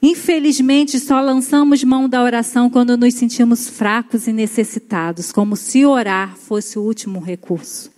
[0.05, 6.37] Infelizmente, só lançamos mão da oração quando nos sentimos fracos e necessitados, como se orar
[6.37, 7.89] fosse o último recurso.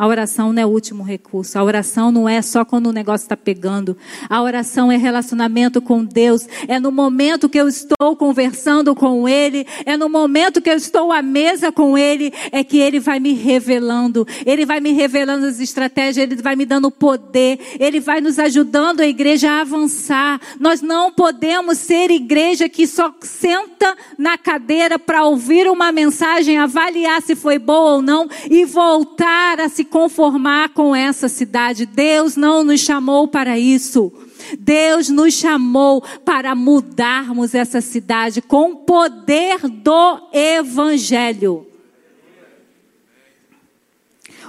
[0.00, 1.58] A oração não é o último recurso.
[1.58, 3.94] A oração não é só quando o negócio está pegando.
[4.30, 6.48] A oração é relacionamento com Deus.
[6.66, 9.66] É no momento que eu estou conversando com Ele.
[9.84, 12.32] É no momento que eu estou à mesa com Ele.
[12.50, 14.26] É que Ele vai me revelando.
[14.46, 16.16] Ele vai me revelando as estratégias.
[16.16, 17.60] Ele vai me dando poder.
[17.78, 20.40] Ele vai nos ajudando a igreja a avançar.
[20.58, 27.20] Nós não podemos ser igreja que só senta na cadeira para ouvir uma mensagem, avaliar
[27.20, 31.84] se foi boa ou não e voltar a se conformar com essa cidade.
[31.84, 34.12] Deus não nos chamou para isso.
[34.58, 41.66] Deus nos chamou para mudarmos essa cidade com o poder do Evangelho.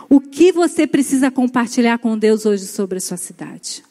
[0.10, 3.84] O que você precisa compartilhar com Deus hoje sobre a sua cidade?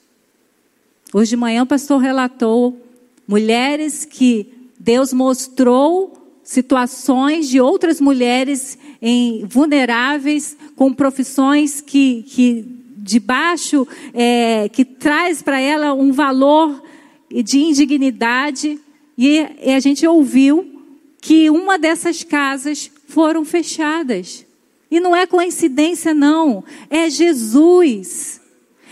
[1.12, 2.78] Hoje de manhã o pastor relatou
[3.26, 6.19] mulheres que Deus mostrou
[6.50, 12.64] situações de outras mulheres em, vulneráveis, com profissões que, que
[12.96, 16.82] de baixo, é, que traz para ela um valor
[17.30, 18.80] de indignidade.
[19.16, 20.82] E, e a gente ouviu
[21.20, 24.44] que uma dessas casas foram fechadas.
[24.90, 26.64] E não é coincidência, não.
[26.90, 28.40] É Jesus.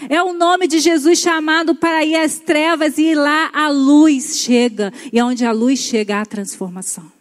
[0.09, 4.93] É o nome de Jesus chamado para ir às trevas e lá a luz chega.
[5.13, 7.18] E onde a luz chega, há transformação.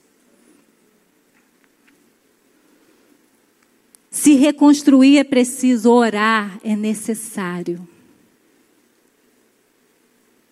[4.17, 7.87] Se reconstruir é preciso, orar é necessário.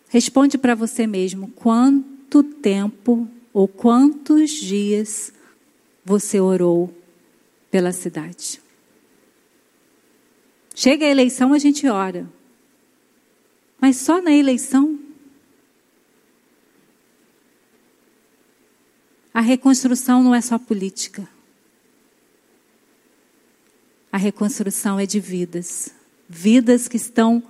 [0.07, 5.33] Responde para você mesmo: quanto tempo ou quantos dias
[6.05, 6.95] você orou
[7.71, 8.61] pela cidade?
[10.75, 12.29] Chega a eleição, a gente ora.
[13.81, 14.99] Mas só na eleição?
[19.33, 21.34] A reconstrução não é só política.
[24.15, 25.93] A reconstrução é de vidas,
[26.29, 27.43] vidas que estão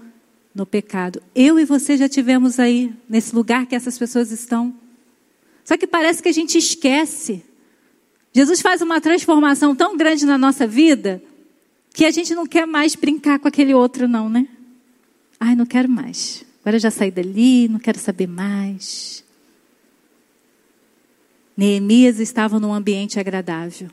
[0.52, 1.22] no pecado.
[1.36, 4.74] Eu e você já tivemos aí nesse lugar que essas pessoas estão.
[5.64, 7.46] Só que parece que a gente esquece.
[8.34, 11.22] Jesus faz uma transformação tão grande na nossa vida
[11.94, 14.48] que a gente não quer mais brincar com aquele outro, não, né?
[15.40, 16.44] Ai, não quero mais.
[16.62, 19.24] Agora eu já saí dali, não quero saber mais.
[21.56, 23.88] Neemias estava num ambiente agradável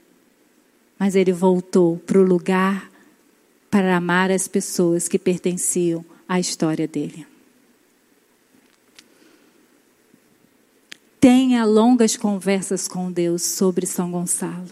[1.03, 2.89] mas ele voltou para o lugar
[3.69, 7.27] para amar as pessoas que pertenciam à história dele.
[11.19, 14.69] Tenha longas conversas com Deus sobre São Gonçalo.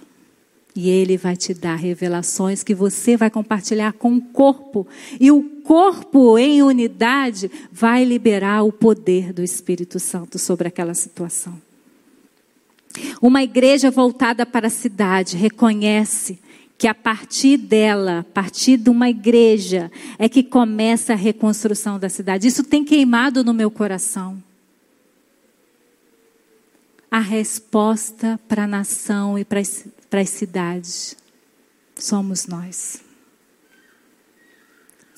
[0.76, 4.86] E Ele vai te dar revelações que você vai compartilhar com o corpo.
[5.18, 11.69] E o corpo, em unidade, vai liberar o poder do Espírito Santo sobre aquela situação.
[13.20, 16.38] Uma igreja voltada para a cidade reconhece
[16.76, 22.08] que a partir dela, a partir de uma igreja, é que começa a reconstrução da
[22.08, 22.46] cidade.
[22.46, 24.42] Isso tem queimado no meu coração.
[27.10, 31.16] A resposta para a nação e para as cidades
[31.96, 33.09] somos nós.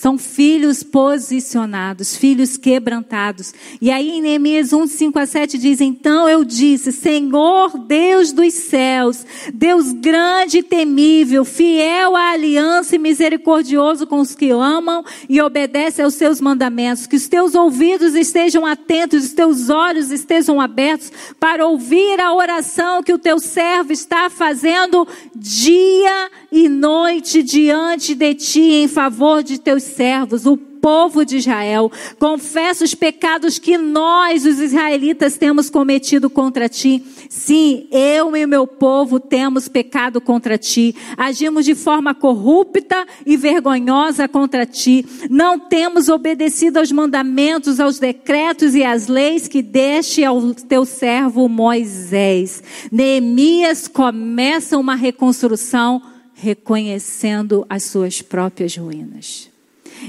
[0.03, 3.55] São filhos posicionados, filhos quebrantados.
[3.81, 8.53] E aí em Neemias 1, 5 a 7 diz: Então eu disse, Senhor Deus dos
[8.53, 9.25] céus,
[9.55, 16.05] Deus grande e temível, fiel à aliança e misericordioso com os que amam e obedecem
[16.05, 21.65] aos seus mandamentos, que os teus ouvidos estejam atentos, os teus olhos estejam abertos para
[21.65, 28.63] ouvir a oração que o teu servo está fazendo dia e noite diante de ti
[28.63, 31.91] em favor de teus servos, o povo de Israel.
[32.19, 37.03] Confessa os pecados que nós, os israelitas, temos cometido contra ti.
[37.31, 40.95] Sim, eu e meu povo temos pecado contra ti.
[41.17, 45.07] Agimos de forma corrupta e vergonhosa contra ti.
[45.31, 51.49] Não temos obedecido aos mandamentos, aos decretos e às leis que deste ao teu servo
[51.49, 52.61] Moisés.
[52.91, 56.03] Neemias começa uma reconstrução
[56.35, 59.52] reconhecendo as suas próprias ruínas.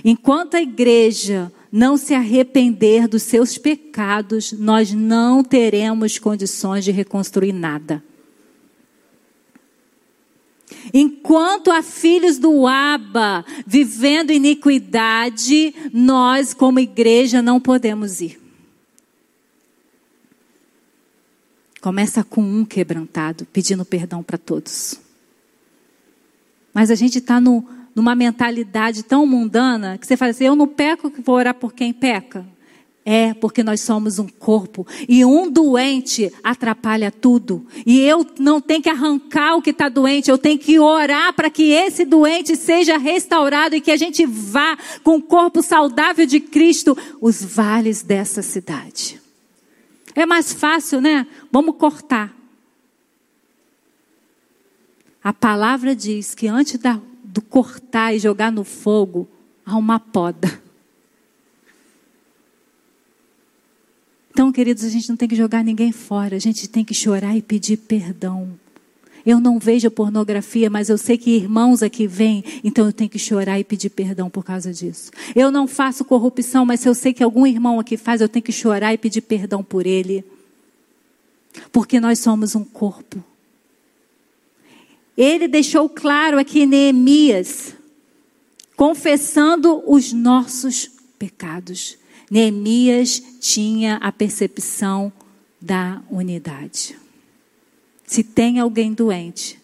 [0.03, 7.51] Enquanto a igreja não se arrepender dos seus pecados, nós não teremos condições de reconstruir
[7.51, 8.03] nada.
[10.93, 18.39] Enquanto há filhos do Aba vivendo iniquidade, nós, como igreja, não podemos ir.
[21.81, 24.99] Começa com um quebrantado, pedindo perdão para todos.
[26.73, 30.67] Mas a gente está no, numa mentalidade tão mundana que você fala assim: eu não
[30.67, 32.45] peco que vou orar por quem peca.
[33.05, 34.87] É, porque nós somos um corpo.
[35.09, 37.67] E um doente atrapalha tudo.
[37.85, 41.49] E eu não tenho que arrancar o que está doente, eu tenho que orar para
[41.49, 46.39] que esse doente seja restaurado e que a gente vá com o corpo saudável de
[46.39, 49.21] Cristo os vales dessa cidade.
[50.15, 51.27] É mais fácil, né?
[51.51, 52.33] Vamos cortar.
[55.21, 57.01] A palavra diz que antes da
[57.33, 59.27] do cortar e jogar no fogo,
[59.65, 60.61] há uma poda.
[64.29, 67.35] Então, queridos, a gente não tem que jogar ninguém fora, a gente tem que chorar
[67.35, 68.53] e pedir perdão.
[69.25, 73.17] Eu não vejo pornografia, mas eu sei que irmãos aqui vêm, então eu tenho que
[73.17, 75.09] chorar e pedir perdão por causa disso.
[75.35, 78.43] Eu não faço corrupção, mas se eu sei que algum irmão aqui faz, eu tenho
[78.43, 80.23] que chorar e pedir perdão por ele.
[81.71, 83.23] Porque nós somos um corpo.
[85.17, 87.75] Ele deixou claro aqui Neemias,
[88.75, 90.89] confessando os nossos
[91.19, 91.97] pecados.
[92.29, 95.13] Neemias tinha a percepção
[95.61, 96.97] da unidade.
[98.05, 99.59] Se tem alguém doente,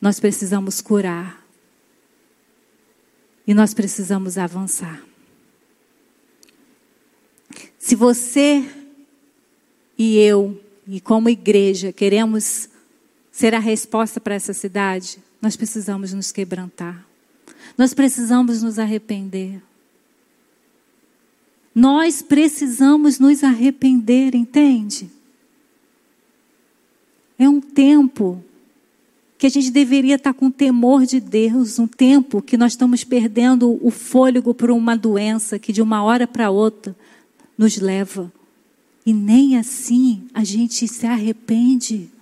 [0.00, 1.44] nós precisamos curar.
[3.46, 5.04] E nós precisamos avançar.
[7.78, 8.64] Se você
[9.98, 10.58] e eu,
[10.88, 12.70] e como igreja, queremos
[13.34, 17.04] ser a resposta para essa cidade, nós precisamos nos quebrantar.
[17.76, 19.60] Nós precisamos nos arrepender.
[21.74, 25.10] Nós precisamos nos arrepender, entende?
[27.36, 28.40] É um tempo
[29.36, 33.84] que a gente deveria estar com temor de Deus, um tempo que nós estamos perdendo
[33.84, 36.94] o fôlego por uma doença que de uma hora para outra
[37.58, 38.32] nos leva.
[39.04, 42.13] E nem assim a gente se arrepende.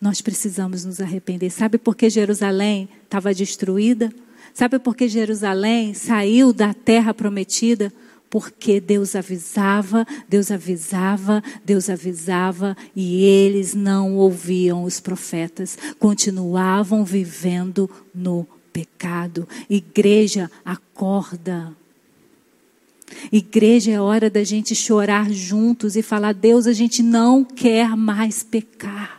[0.00, 1.50] Nós precisamos nos arrepender.
[1.50, 4.12] Sabe por que Jerusalém estava destruída?
[4.52, 7.92] Sabe por que Jerusalém saiu da terra prometida?
[8.28, 17.88] Porque Deus avisava, Deus avisava, Deus avisava e eles não ouviam os profetas, continuavam vivendo
[18.14, 19.48] no pecado.
[19.70, 21.72] Igreja, acorda.
[23.30, 28.42] Igreja é hora da gente chorar juntos e falar: Deus, a gente não quer mais
[28.42, 29.15] pecar.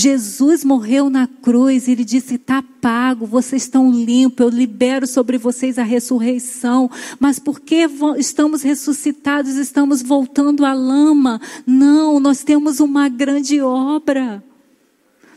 [0.00, 5.76] Jesus morreu na cruz ele disse: está pago, vocês estão limpos, eu libero sobre vocês
[5.76, 6.88] a ressurreição.
[7.18, 11.40] Mas porque estamos ressuscitados, estamos voltando à lama?
[11.66, 14.44] Não, nós temos uma grande obra.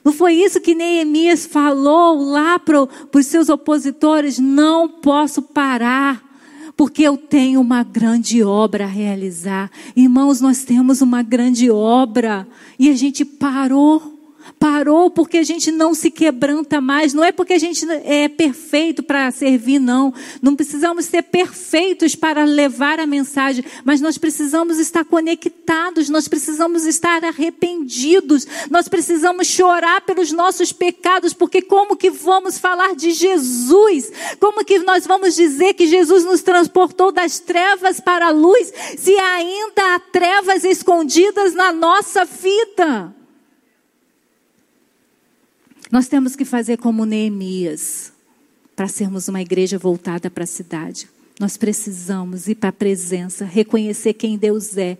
[0.05, 4.38] Não foi isso que Neemias falou lá para os seus opositores?
[4.38, 6.24] Não posso parar
[6.78, 9.72] porque eu tenho uma grande obra a realizar.
[9.95, 12.47] Irmãos, nós temos uma grande obra
[12.78, 14.20] e a gente parou.
[14.59, 17.13] Parou porque a gente não se quebranta mais.
[17.13, 20.13] Não é porque a gente é perfeito para servir, não.
[20.41, 26.85] Não precisamos ser perfeitos para levar a mensagem, mas nós precisamos estar conectados, nós precisamos
[26.85, 34.11] estar arrependidos, nós precisamos chorar pelos nossos pecados, porque como que vamos falar de Jesus?
[34.39, 39.15] Como que nós vamos dizer que Jesus nos transportou das trevas para a luz, se
[39.17, 43.20] ainda há trevas escondidas na nossa vida?
[45.91, 48.13] Nós temos que fazer como Neemias,
[48.75, 51.09] para sermos uma igreja voltada para a cidade.
[51.37, 54.97] Nós precisamos ir para a presença, reconhecer quem Deus é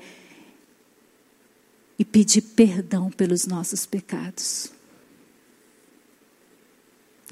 [1.98, 4.72] e pedir perdão pelos nossos pecados.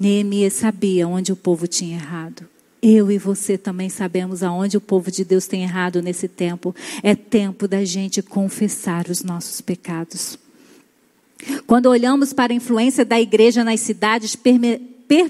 [0.00, 2.48] Neemias sabia onde o povo tinha errado.
[2.82, 6.74] Eu e você também sabemos aonde o povo de Deus tem errado nesse tempo.
[7.02, 10.38] É tempo da gente confessar os nossos pecados.
[11.66, 14.36] Quando olhamos para a influência da igreja nas cidades,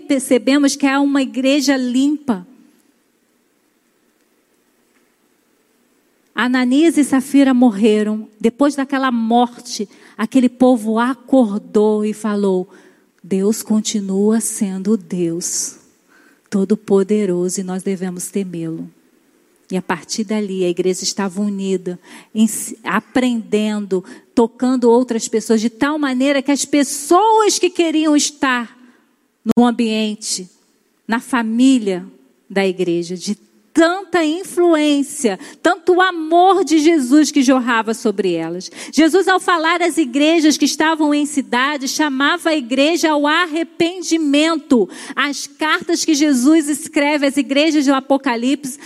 [0.07, 2.47] percebemos que há uma igreja limpa.
[6.35, 8.29] Ananias e Safira morreram.
[8.41, 12.69] Depois daquela morte, aquele povo acordou e falou:
[13.23, 15.79] Deus continua sendo Deus,
[16.49, 18.91] todo-poderoso, e nós devemos temê-lo.
[19.71, 21.99] E a partir dali a igreja estava unida,
[22.83, 24.05] aprendendo,
[24.35, 28.77] tocando outras pessoas, de tal maneira que as pessoas que queriam estar
[29.57, 30.51] no ambiente,
[31.07, 32.05] na família
[32.49, 33.37] da igreja, de
[33.73, 38.71] tanta influência, tanto amor de Jesus que jorrava sobre elas.
[38.93, 44.89] Jesus, ao falar às igrejas que estavam em cidade, chamava a igreja ao arrependimento.
[45.15, 48.79] As cartas que Jesus escreve às igrejas do Apocalipse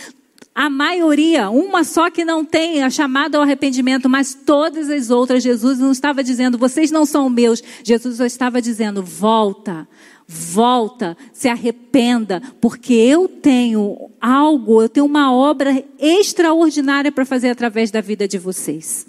[0.54, 5.42] a maioria, uma só que não tem a chamada ao arrependimento, mas todas as outras,
[5.42, 7.60] Jesus não estava dizendo, vocês não são meus.
[7.82, 9.88] Jesus só estava dizendo, volta,
[10.28, 17.90] volta, se arrependa, porque eu tenho algo, eu tenho uma obra extraordinária para fazer através
[17.90, 19.06] da vida de vocês.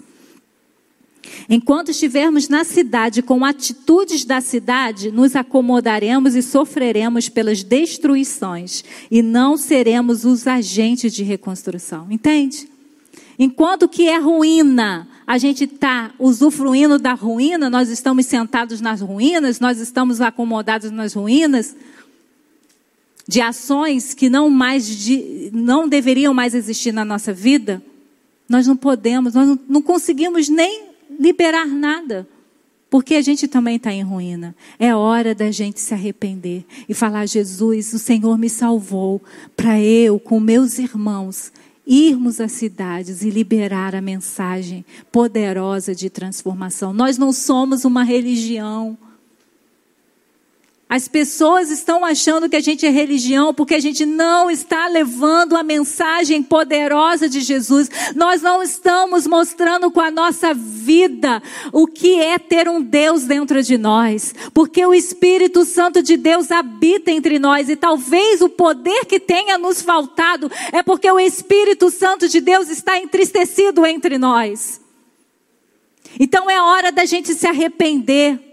[1.48, 9.22] Enquanto estivermos na cidade com atitudes da cidade, nos acomodaremos e sofreremos pelas destruições e
[9.22, 12.06] não seremos os agentes de reconstrução.
[12.10, 12.68] Entende?
[13.38, 19.60] Enquanto que é ruína, a gente está usufruindo da ruína, nós estamos sentados nas ruínas,
[19.60, 21.76] nós estamos acomodados nas ruínas
[23.28, 27.82] de ações que não mais de, não deveriam mais existir na nossa vida.
[28.48, 30.85] Nós não podemos, nós não, não conseguimos nem
[31.18, 32.28] liberar nada.
[32.88, 34.54] Porque a gente também está em ruína.
[34.78, 39.20] É hora da gente se arrepender e falar: Jesus, o Senhor me salvou
[39.56, 41.52] para eu, com meus irmãos,
[41.86, 46.92] irmos às cidades e liberar a mensagem poderosa de transformação.
[46.92, 48.96] Nós não somos uma religião.
[50.88, 55.56] As pessoas estão achando que a gente é religião porque a gente não está levando
[55.56, 57.90] a mensagem poderosa de Jesus.
[58.14, 63.64] Nós não estamos mostrando com a nossa vida o que é ter um Deus dentro
[63.64, 64.32] de nós.
[64.54, 69.58] Porque o Espírito Santo de Deus habita entre nós e talvez o poder que tenha
[69.58, 74.80] nos faltado é porque o Espírito Santo de Deus está entristecido entre nós.
[76.20, 78.45] Então é hora da gente se arrepender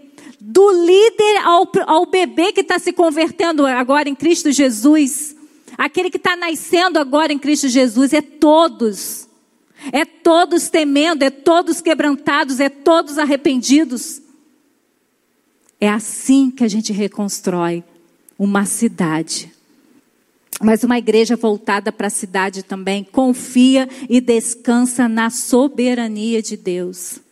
[0.46, 5.34] do líder ao, ao bebê que está se convertendo agora em Cristo Jesus,
[5.78, 9.26] aquele que está nascendo agora em Cristo Jesus, é todos.
[9.90, 14.20] É todos temendo, é todos quebrantados, é todos arrependidos.
[15.80, 17.82] É assim que a gente reconstrói
[18.38, 19.50] uma cidade.
[20.60, 27.23] Mas uma igreja voltada para a cidade também confia e descansa na soberania de Deus.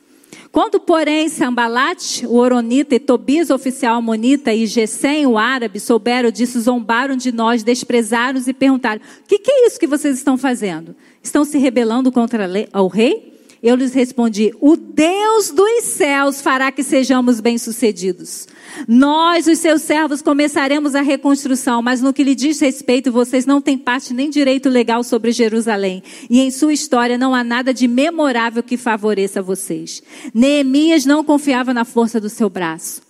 [0.53, 6.31] Quando, porém, Sambalat, o Oronita, e Tobias, o oficial amonita, e Gesem, o árabe, souberam
[6.31, 10.37] disso, zombaram de nós, desprezaram e perguntaram: O que, que, é isso que vocês estão
[10.37, 10.95] fazendo?
[11.23, 13.32] Estão se rebelando contra o rei?
[13.63, 18.49] Eu lhes respondi: O Deus dos céus fará que sejamos bem-sucedidos.
[18.89, 23.61] Nós, os seus servos, começaremos a reconstrução, mas no que lhe diz respeito, vocês não
[23.61, 26.03] têm parte nem direito legal sobre Jerusalém.
[26.29, 30.03] E em sua história não há nada de memorável que favoreça vocês.
[30.35, 33.03] Neemias não confiava na força do seu braço.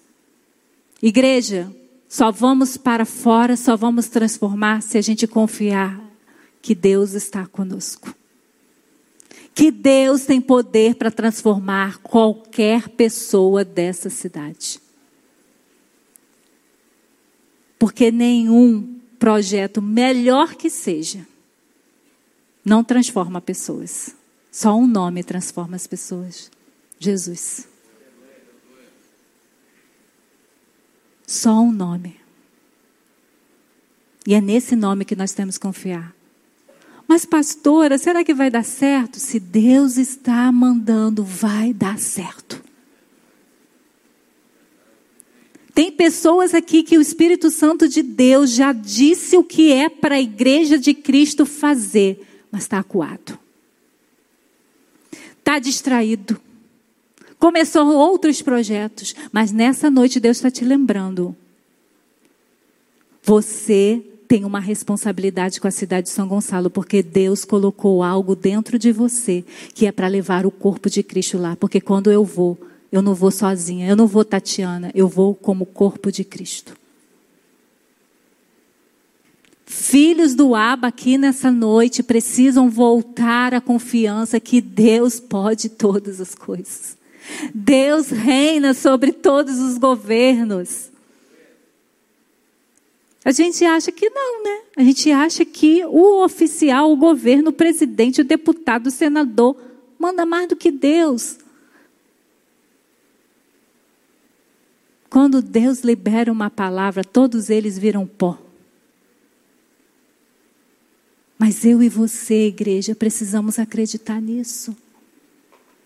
[1.02, 1.74] Igreja,
[2.06, 5.98] só vamos para fora, só vamos transformar se a gente confiar
[6.60, 8.21] que Deus está conosco.
[9.54, 14.80] Que Deus tem poder para transformar qualquer pessoa dessa cidade.
[17.78, 21.26] Porque nenhum projeto, melhor que seja,
[22.64, 24.14] não transforma pessoas.
[24.50, 26.50] Só um nome transforma as pessoas:
[26.98, 27.68] Jesus.
[31.26, 32.20] Só um nome.
[34.26, 36.14] E é nesse nome que nós temos que confiar.
[37.12, 39.20] Mas, pastora, será que vai dar certo?
[39.20, 42.64] Se Deus está mandando, vai dar certo.
[45.74, 50.14] Tem pessoas aqui que o Espírito Santo de Deus já disse o que é para
[50.14, 53.38] a igreja de Cristo fazer, mas está acuado.
[55.38, 56.40] Está distraído.
[57.38, 61.36] Começou outros projetos, mas nessa noite Deus está te lembrando.
[63.22, 64.02] Você
[64.32, 68.90] tem uma responsabilidade com a cidade de São Gonçalo, porque Deus colocou algo dentro de
[68.90, 71.54] você que é para levar o corpo de Cristo lá.
[71.54, 72.56] Porque quando eu vou,
[72.90, 76.74] eu não vou sozinha, eu não vou Tatiana, eu vou como corpo de Cristo.
[79.66, 86.34] Filhos do Aba aqui nessa noite precisam voltar à confiança que Deus pode todas as
[86.34, 86.96] coisas.
[87.54, 90.90] Deus reina sobre todos os governos.
[93.24, 94.62] A gente acha que não, né?
[94.76, 99.56] A gente acha que o oficial, o governo, o presidente, o deputado, o senador
[99.98, 101.38] manda mais do que Deus.
[105.08, 108.38] Quando Deus libera uma palavra, todos eles viram pó.
[111.38, 114.76] Mas eu e você, igreja, precisamos acreditar nisso.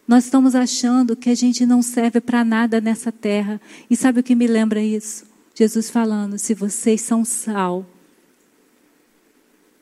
[0.06, 3.60] Nós estamos achando que a gente não serve para nada nessa terra.
[3.90, 5.25] E sabe o que me lembra isso?
[5.56, 7.86] Jesus falando: se vocês são sal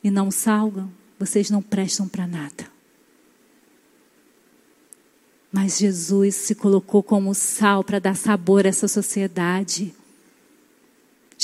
[0.03, 2.72] e não salgam, vocês não prestam para nada.
[5.53, 9.93] Mas Jesus se colocou como sal para dar sabor a essa sociedade.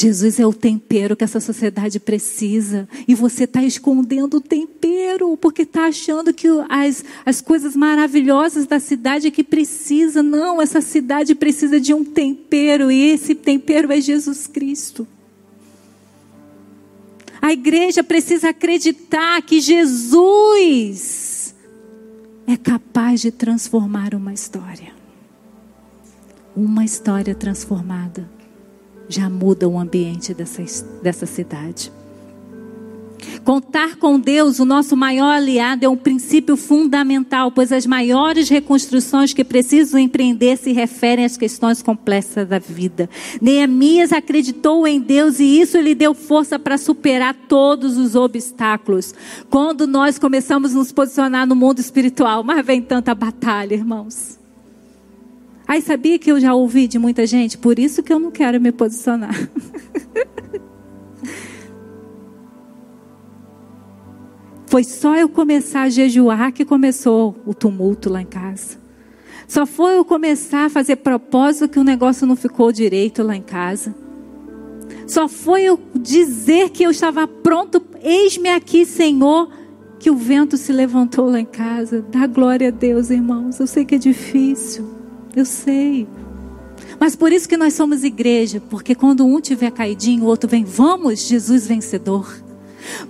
[0.00, 2.88] Jesus é o tempero que essa sociedade precisa.
[3.06, 8.80] E você está escondendo o tempero, porque está achando que as, as coisas maravilhosas da
[8.80, 10.22] cidade é que precisa.
[10.22, 15.06] Não, essa cidade precisa de um tempero, e esse tempero é Jesus Cristo.
[17.42, 21.54] A igreja precisa acreditar que Jesus
[22.46, 24.94] é capaz de transformar uma história.
[26.56, 28.39] Uma história transformada
[29.10, 30.62] já muda o ambiente dessa,
[31.02, 31.92] dessa cidade.
[33.44, 39.32] Contar com Deus, o nosso maior aliado, é um princípio fundamental, pois as maiores reconstruções
[39.32, 43.10] que precisam empreender se referem às questões complexas da vida.
[43.40, 49.14] Neemias acreditou em Deus e isso lhe deu força para superar todos os obstáculos.
[49.50, 54.39] Quando nós começamos a nos posicionar no mundo espiritual, mas vem tanta batalha, irmãos.
[55.70, 57.56] Aí sabia que eu já ouvi de muita gente?
[57.56, 59.30] Por isso que eu não quero me posicionar.
[64.66, 68.78] Foi só eu começar a jejuar que começou o tumulto lá em casa.
[69.46, 73.42] Só foi eu começar a fazer propósito que o negócio não ficou direito lá em
[73.42, 73.94] casa.
[75.06, 79.48] Só foi eu dizer que eu estava pronto, eis-me aqui, Senhor,
[80.00, 82.04] que o vento se levantou lá em casa.
[82.10, 83.60] Dá glória a Deus, irmãos.
[83.60, 84.99] Eu sei que é difícil.
[85.34, 86.06] Eu sei.
[86.98, 90.64] Mas por isso que nós somos igreja, porque quando um tiver caidinho, o outro vem,
[90.64, 92.26] vamos, Jesus vencedor.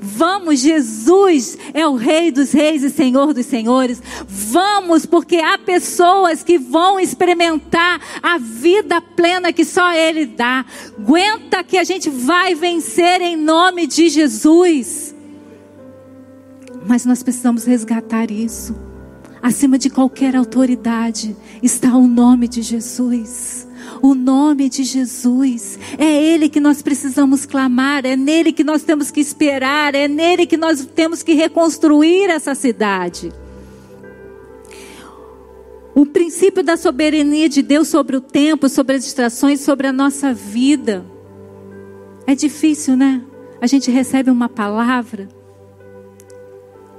[0.00, 4.02] Vamos, Jesus é o Rei dos Reis e Senhor dos Senhores.
[4.26, 10.64] Vamos, porque há pessoas que vão experimentar a vida plena que só Ele dá.
[10.98, 15.14] Aguenta que a gente vai vencer em nome de Jesus.
[16.86, 18.89] Mas nós precisamos resgatar isso.
[19.43, 23.68] Acima de qualquer autoridade está o nome de Jesus
[24.03, 25.78] o nome de Jesus.
[25.99, 30.47] É Ele que nós precisamos clamar, é nele que nós temos que esperar, é nele
[30.47, 33.32] que nós temos que reconstruir essa cidade.
[35.95, 40.32] O princípio da soberania de Deus sobre o tempo, sobre as distrações, sobre a nossa
[40.32, 41.05] vida.
[42.26, 43.22] É difícil, né?
[43.61, 45.28] A gente recebe uma palavra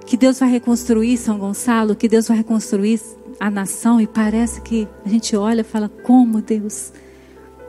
[0.05, 2.99] que Deus vai reconstruir São Gonçalo, que Deus vai reconstruir
[3.39, 6.93] a nação e parece que a gente olha e fala: como Deus?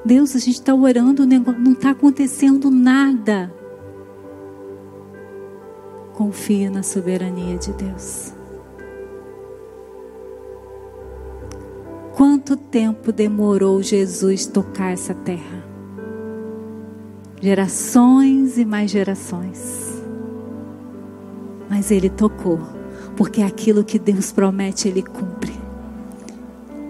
[0.05, 3.53] Deus, a gente está orando, não está acontecendo nada.
[6.13, 8.35] Confia na soberania de Deus.
[12.15, 15.65] Quanto tempo demorou Jesus tocar essa terra?
[17.41, 19.92] Gerações e mais gerações.
[21.73, 22.61] Mas ele tocou,
[23.17, 25.55] porque aquilo que Deus promete, ele cumpre.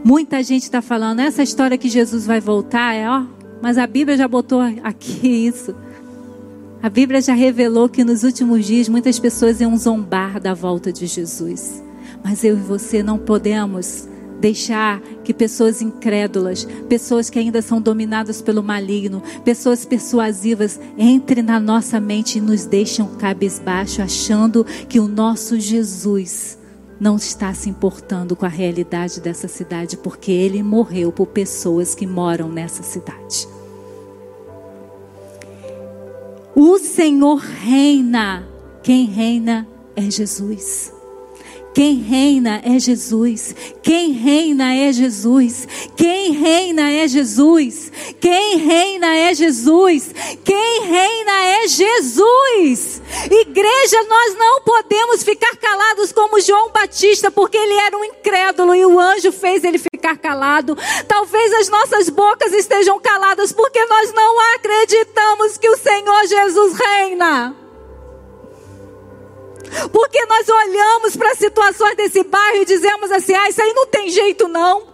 [0.04, 3.22] Muita gente está falando, essa história que Jesus vai voltar, é ó,
[3.62, 5.72] mas a Bíblia já botou aqui isso.
[6.82, 11.06] A Bíblia já revelou que nos últimos dias muitas pessoas iam zombar da volta de
[11.06, 11.80] Jesus.
[12.24, 14.08] Mas eu e você não podemos
[14.42, 21.60] deixar que pessoas incrédulas, pessoas que ainda são dominadas pelo maligno, pessoas persuasivas entrem na
[21.60, 26.58] nossa mente e nos deixam cabisbaixo, achando que o nosso Jesus
[27.00, 32.06] não está se importando com a realidade dessa cidade, porque ele morreu por pessoas que
[32.06, 33.46] moram nessa cidade.
[36.54, 38.44] O Senhor reina,
[38.82, 41.01] quem reina é Jesus.
[41.74, 43.54] Quem reina é Jesus.
[43.82, 45.66] Quem reina é Jesus.
[45.96, 47.90] Quem reina é Jesus.
[48.20, 50.14] Quem reina é Jesus.
[50.44, 53.02] Quem reina é Jesus.
[53.30, 58.84] Igreja, nós não podemos ficar calados como João Batista, porque ele era um incrédulo e
[58.84, 60.76] o anjo fez ele ficar calado.
[61.08, 67.56] Talvez as nossas bocas estejam caladas porque nós não acreditamos que o Senhor Jesus reina.
[69.92, 74.10] Porque nós olhamos para situações desse bairro e dizemos assim: ah, isso aí não tem
[74.10, 74.92] jeito não.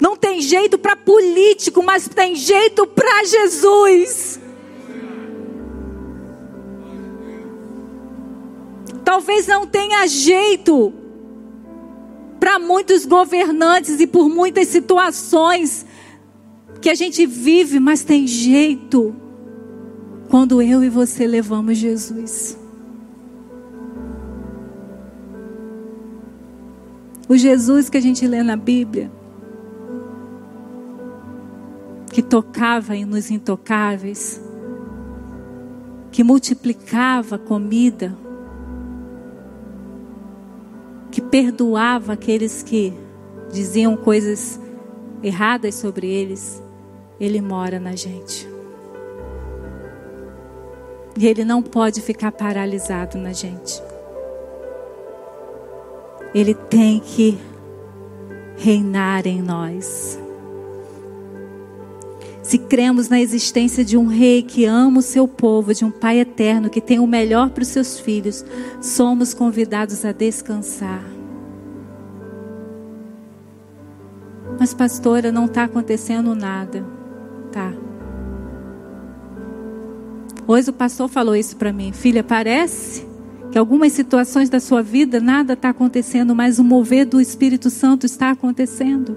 [0.00, 4.40] Não tem jeito para político, mas tem jeito para Jesus.
[9.04, 10.92] Talvez não tenha jeito
[12.40, 15.86] para muitos governantes e por muitas situações
[16.80, 19.14] que a gente vive, mas tem jeito
[20.32, 22.58] quando eu e você levamos Jesus.
[27.28, 29.12] O Jesus que a gente lê na Bíblia,
[32.10, 34.40] que tocava nos intocáveis,
[36.10, 38.16] que multiplicava comida,
[41.10, 42.94] que perdoava aqueles que
[43.52, 44.58] diziam coisas
[45.22, 46.62] erradas sobre eles,
[47.20, 48.51] ele mora na gente.
[51.16, 53.82] E ele não pode ficar paralisado na gente.
[56.34, 57.38] Ele tem que
[58.56, 60.18] reinar em nós.
[62.42, 66.18] Se cremos na existência de um rei que ama o seu povo, de um pai
[66.18, 68.44] eterno que tem o melhor para os seus filhos,
[68.80, 71.04] somos convidados a descansar.
[74.58, 76.84] Mas, pastora, não está acontecendo nada.
[77.50, 77.72] Tá.
[80.46, 81.92] Hoje o pastor falou isso para mim.
[81.92, 83.06] Filha, parece
[83.50, 88.06] que algumas situações da sua vida nada está acontecendo, mas o mover do Espírito Santo
[88.06, 89.16] está acontecendo.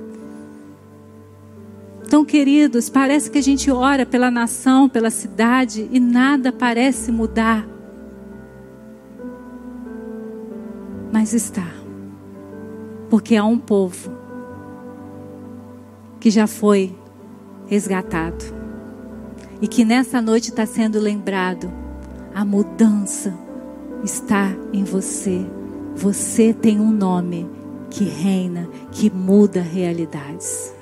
[2.06, 7.68] Então, queridos, parece que a gente ora pela nação, pela cidade e nada parece mudar.
[11.12, 11.68] Mas está.
[13.10, 14.12] Porque há um povo
[16.20, 16.96] que já foi
[17.68, 18.55] resgatado
[19.62, 21.72] e que nessa noite está sendo lembrado:
[22.34, 23.34] a mudança
[24.04, 25.46] está em você.
[25.96, 27.50] Você tem um nome
[27.90, 30.74] que reina, que muda realidades.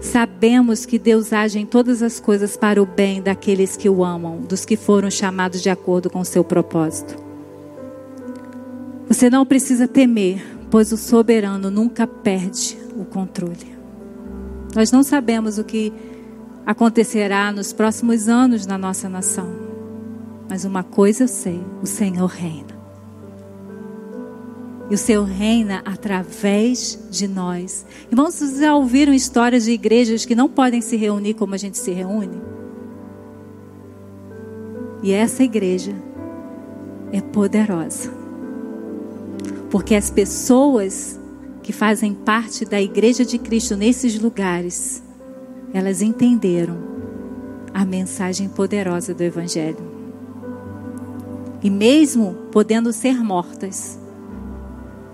[0.00, 4.40] Sabemos que Deus age em todas as coisas para o bem daqueles que o amam,
[4.40, 7.16] dos que foram chamados de acordo com o seu propósito.
[9.08, 13.76] Você não precisa temer, pois o soberano nunca perde o controle.
[14.74, 15.92] Nós não sabemos o que
[16.66, 19.48] acontecerá nos próximos anos na nossa nação.
[20.48, 22.74] Mas uma coisa eu sei: o Senhor reina.
[24.90, 27.86] E o Senhor reina através de nós.
[28.10, 31.78] Irmãos, vocês já ouviram histórias de igrejas que não podem se reunir como a gente
[31.78, 32.40] se reúne?
[35.02, 35.94] E essa igreja
[37.12, 38.12] é poderosa.
[39.70, 41.18] Porque as pessoas
[41.64, 45.02] que fazem parte da Igreja de Cristo nesses lugares,
[45.72, 46.76] elas entenderam
[47.72, 49.82] a mensagem poderosa do Evangelho.
[51.62, 53.98] E mesmo podendo ser mortas,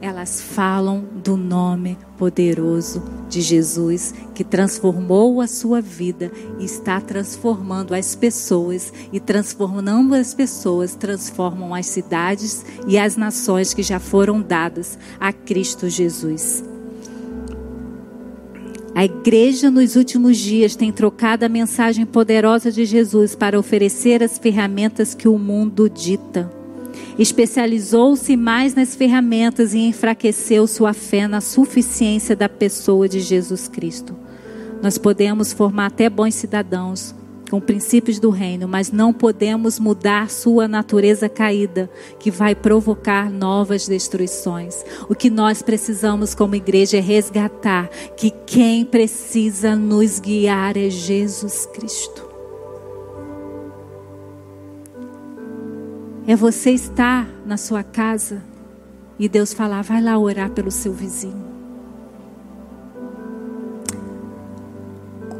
[0.00, 7.94] elas falam do nome poderoso de Jesus que transformou a sua vida e está transformando
[7.94, 14.40] as pessoas e transformando as pessoas transformam as cidades e as nações que já foram
[14.40, 16.64] dadas a Cristo Jesus.
[18.94, 24.38] A igreja nos últimos dias tem trocado a mensagem poderosa de Jesus para oferecer as
[24.38, 26.59] ferramentas que o mundo dita
[27.20, 34.16] especializou-se mais nas ferramentas e enfraqueceu sua fé na suficiência da pessoa de Jesus Cristo.
[34.82, 37.14] Nós podemos formar até bons cidadãos
[37.50, 43.88] com princípios do reino, mas não podemos mudar sua natureza caída, que vai provocar novas
[43.88, 44.82] destruições.
[45.08, 51.66] O que nós precisamos como igreja é resgatar que quem precisa nos guiar é Jesus
[51.66, 52.29] Cristo.
[56.30, 58.40] É você estar na sua casa
[59.18, 61.50] e Deus falar: vai lá orar pelo seu vizinho.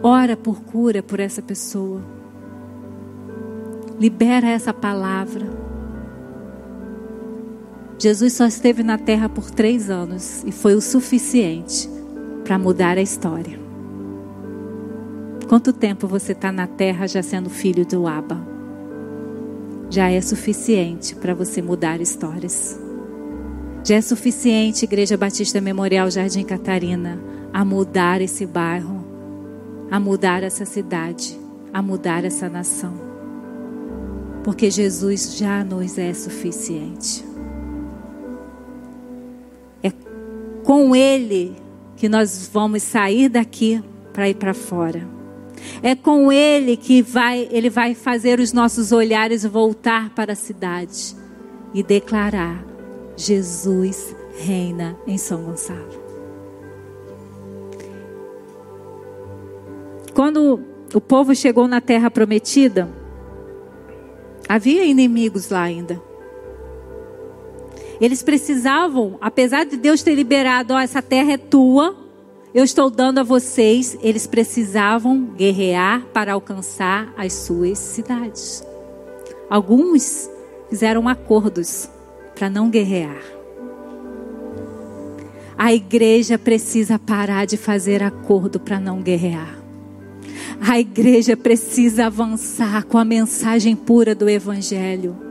[0.03, 2.03] Ora por cura por essa pessoa.
[4.01, 5.47] Libera essa palavra.
[7.97, 11.89] Jesus só esteve na terra por três anos e foi o suficiente
[12.43, 13.61] para mudar a história.
[15.49, 18.50] Quanto tempo você está na terra já sendo filho do Abba?
[19.91, 22.79] Já é suficiente para você mudar histórias.
[23.85, 27.21] Já é suficiente, Igreja Batista Memorial Jardim Catarina,
[27.53, 29.05] a mudar esse bairro,
[29.91, 31.39] a mudar essa cidade,
[31.73, 32.95] a mudar essa nação.
[34.45, 37.29] Porque Jesus já nos é suficiente.
[40.71, 41.57] com Ele
[41.97, 43.83] que nós vamos sair daqui
[44.13, 45.20] para ir para fora.
[45.83, 51.15] É com Ele que vai, Ele vai fazer os nossos olhares voltar para a cidade
[51.75, 52.65] e declarar:
[53.17, 56.01] Jesus reina em São Gonçalo.
[60.15, 60.61] Quando
[60.93, 62.89] o povo chegou na terra prometida,
[64.49, 66.01] havia inimigos lá ainda.
[68.01, 71.95] Eles precisavam, apesar de Deus ter liberado, ó, essa terra é tua,
[72.53, 78.65] eu estou dando a vocês, eles precisavam guerrear para alcançar as suas cidades.
[79.49, 80.29] Alguns
[80.69, 81.89] fizeram acordos
[82.35, 83.23] para não guerrear.
[85.57, 89.59] A igreja precisa parar de fazer acordo para não guerrear.
[90.61, 95.30] A igreja precisa avançar com a mensagem pura do Evangelho.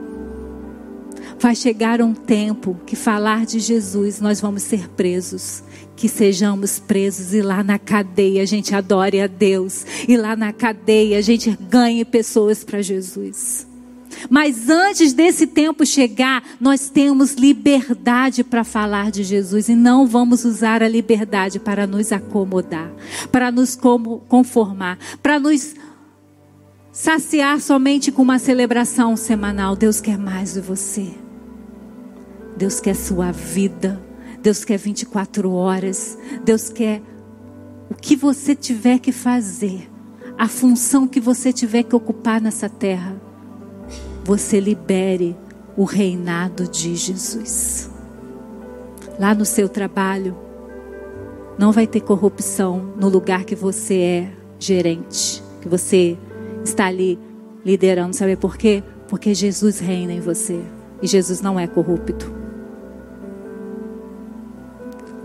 [1.40, 5.62] Vai chegar um tempo que falar de Jesus nós vamos ser presos.
[5.96, 9.86] Que sejamos presos e lá na cadeia a gente adore a Deus.
[10.06, 13.66] E lá na cadeia a gente ganhe pessoas para Jesus.
[14.28, 20.44] Mas antes desse tempo chegar, nós temos liberdade para falar de Jesus e não vamos
[20.44, 22.92] usar a liberdade para nos acomodar,
[23.32, 25.74] para nos conformar, para nos
[26.92, 29.74] saciar somente com uma celebração semanal.
[29.74, 31.29] Deus quer mais de você.
[32.60, 33.98] Deus quer sua vida.
[34.42, 36.18] Deus quer 24 horas.
[36.44, 37.00] Deus quer
[37.88, 39.90] o que você tiver que fazer.
[40.36, 43.16] A função que você tiver que ocupar nessa terra.
[44.24, 45.34] Você libere
[45.74, 47.88] o reinado de Jesus.
[49.18, 50.36] Lá no seu trabalho,
[51.58, 56.18] não vai ter corrupção no lugar que você é gerente, que você
[56.62, 57.18] está ali
[57.64, 58.14] liderando.
[58.14, 58.84] Sabe por quê?
[59.08, 60.60] Porque Jesus reina em você
[61.00, 62.39] e Jesus não é corrupto.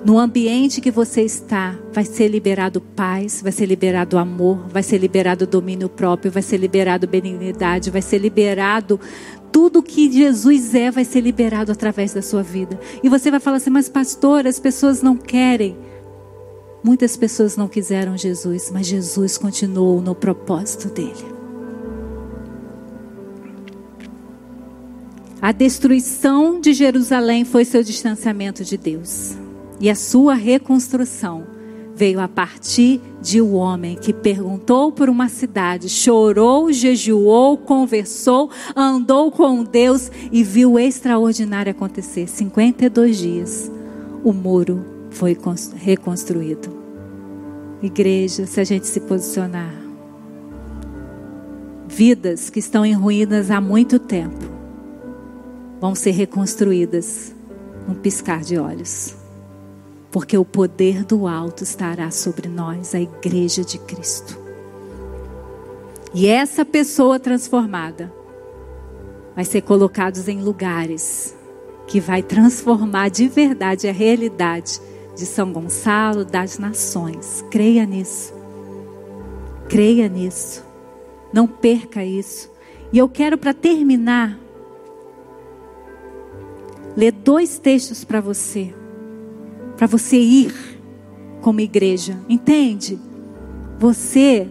[0.06, 5.00] No ambiente que você está, vai ser liberado paz, vai ser liberado amor, vai ser
[5.00, 9.00] liberado domínio próprio, vai ser liberado benignidade, vai ser liberado
[9.52, 12.80] tudo que Jesus é, vai ser liberado através da sua vida.
[13.02, 15.76] E você vai falar assim: "Mas pastor, as pessoas não querem".
[16.84, 21.34] Muitas pessoas não quiseram Jesus, mas Jesus continuou no propósito dele.
[25.42, 29.45] A destruição de Jerusalém foi seu distanciamento de Deus.
[29.80, 31.56] E a sua reconstrução
[31.96, 39.32] veio a partir de um homem que perguntou por uma cidade, chorou, jejuou, conversou, andou
[39.32, 42.28] com Deus e viu o extraordinário acontecer.
[42.28, 43.72] 52 dias,
[44.24, 45.38] o muro foi
[45.76, 46.70] reconstruído.
[47.82, 49.74] Igreja, se a gente se posicionar,
[51.88, 54.54] vidas que estão em ruínas há muito tempo
[55.80, 57.34] vão ser reconstruídas
[57.88, 59.15] num piscar de olhos
[60.16, 64.40] porque o poder do alto estará sobre nós, a igreja de Cristo.
[66.14, 68.14] E essa pessoa transformada
[69.36, 71.36] vai ser colocados em lugares
[71.86, 74.80] que vai transformar de verdade a realidade
[75.18, 77.44] de São Gonçalo, das nações.
[77.52, 78.34] Creia nisso.
[79.68, 80.64] Creia nisso.
[81.34, 82.50] Não perca isso.
[82.94, 84.40] E eu quero para terminar
[86.96, 88.74] ler dois textos para você
[89.78, 90.54] para você ir
[91.42, 92.18] como igreja.
[92.28, 93.00] Entende?
[93.80, 94.50] Você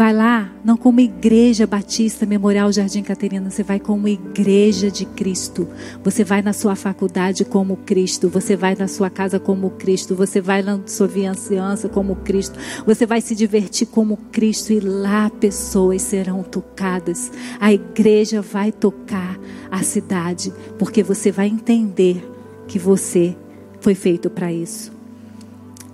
[0.00, 5.68] vai lá, não como igreja batista, memorial Jardim Caterina, você vai como igreja de Cristo.
[6.02, 10.40] Você vai na sua faculdade como Cristo, você vai na sua casa como Cristo, você
[10.40, 16.00] vai na sua viança como Cristo, você vai se divertir como Cristo e lá pessoas
[16.00, 17.30] serão tocadas.
[17.60, 19.38] A igreja vai tocar
[19.70, 22.26] a cidade, porque você vai entender
[22.66, 23.36] que você
[23.80, 24.92] foi feito para isso.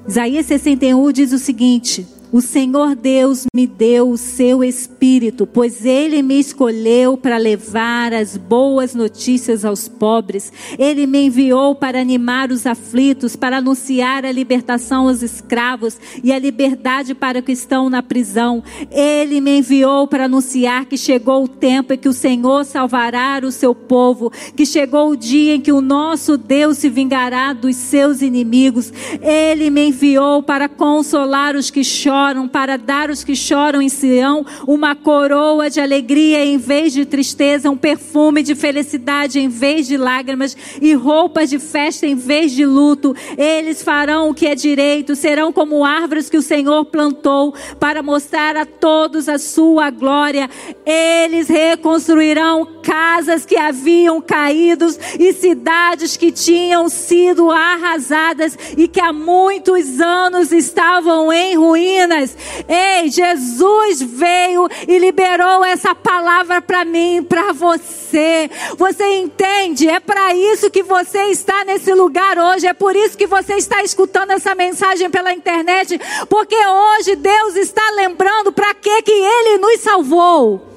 [0.09, 6.23] Isaías 61 diz o seguinte: O Senhor Deus me deu o seu espírito, pois ele
[6.23, 10.53] me escolheu para levar as boas notícias aos pobres.
[10.77, 16.39] Ele me enviou para animar os aflitos, para anunciar a libertação aos escravos e a
[16.39, 18.63] liberdade para que estão na prisão.
[18.91, 23.53] Ele me enviou para anunciar que chegou o tempo em que o Senhor salvará o
[23.53, 28.21] seu povo, que chegou o dia em que o nosso Deus se vingará dos seus
[28.21, 28.93] inimigos.
[29.23, 33.89] Ele me enviou para consolar os que choram choram, para dar aos que choram em
[33.89, 39.87] Sião uma coroa de alegria em vez de tristeza, um perfume de felicidade em vez
[39.87, 43.15] de lágrimas e roupas de festa em vez de luto.
[43.39, 48.57] Eles farão o que é direito, serão como árvores que o Senhor plantou para mostrar
[48.57, 50.51] a todos a sua glória.
[50.85, 54.87] Eles reconstruirão casas que haviam caído
[55.19, 62.37] e cidades que tinham sido arrasadas e que há muitos anos estavam em ruínas meninas.
[62.69, 68.49] Ei, Jesus veio e liberou essa palavra para mim, para você.
[68.77, 69.89] Você entende?
[69.89, 72.67] É para isso que você está nesse lugar hoje.
[72.67, 77.83] É por isso que você está escutando essa mensagem pela internet, porque hoje Deus está
[77.91, 80.76] lembrando para que que ele nos salvou.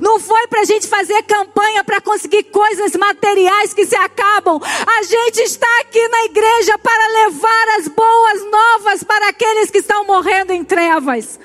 [0.00, 4.60] Não foi para a gente fazer campanha para conseguir coisas materiais que se acabam.
[4.86, 10.04] A gente está aqui na igreja para levar as boas novas para aqueles que estão
[10.06, 11.38] morrendo em trevas.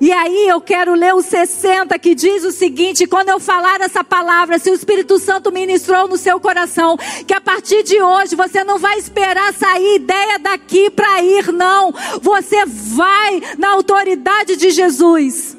[0.00, 4.04] E aí eu quero ler o 60 que diz o seguinte: quando eu falar essa
[4.04, 6.96] palavra, se o Espírito Santo ministrou no seu coração,
[7.26, 11.92] que a partir de hoje você não vai esperar sair ideia daqui para ir, não.
[12.20, 15.57] Você vai na autoridade de Jesus.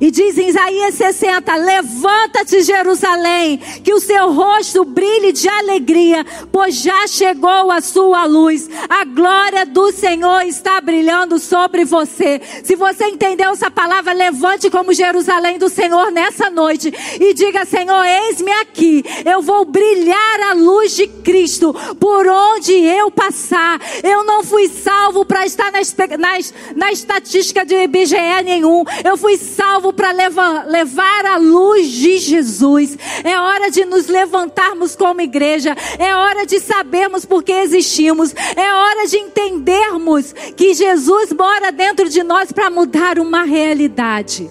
[0.00, 6.76] E diz em Isaías 60: Levanta-te, Jerusalém, que o seu rosto brilhe de alegria, pois
[6.76, 8.68] já chegou a sua luz.
[8.88, 12.40] A glória do Senhor está brilhando sobre você.
[12.62, 18.04] Se você entendeu essa palavra, levante como Jerusalém do Senhor nessa noite e diga: Senhor,
[18.04, 19.04] eis-me aqui.
[19.24, 23.80] Eu vou brilhar a luz de Cristo por onde eu passar.
[24.02, 25.80] Eu não fui salvo para estar na,
[26.18, 26.38] na,
[26.74, 28.84] na estatística de IBGE nenhum.
[29.04, 32.96] Eu fui salvo para levar, levar a luz de Jesus.
[33.24, 35.76] É hora de nos levantarmos como igreja.
[35.98, 38.34] É hora de sabermos por que existimos.
[38.56, 44.50] É hora de entendermos que Jesus mora dentro de nós para mudar uma realidade.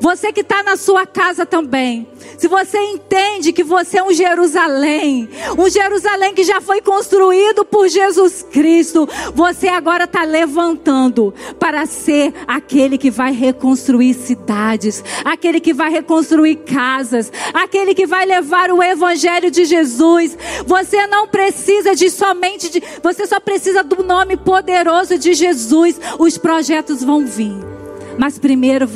[0.00, 2.06] Você que está na sua casa também.
[2.38, 5.28] Se você entende que você é um Jerusalém,
[5.58, 12.34] um Jerusalém que já foi construído por Jesus Cristo, você agora está levantando para ser
[12.46, 18.82] aquele que vai reconstruir cidades, aquele que vai reconstruir casas, aquele que vai levar o
[18.82, 20.36] Evangelho de Jesus.
[20.66, 25.98] Você não precisa de somente de, você só precisa do nome poderoso de Jesus.
[26.18, 27.85] Os projetos vão vir.
[28.18, 28.88] Mas primeiro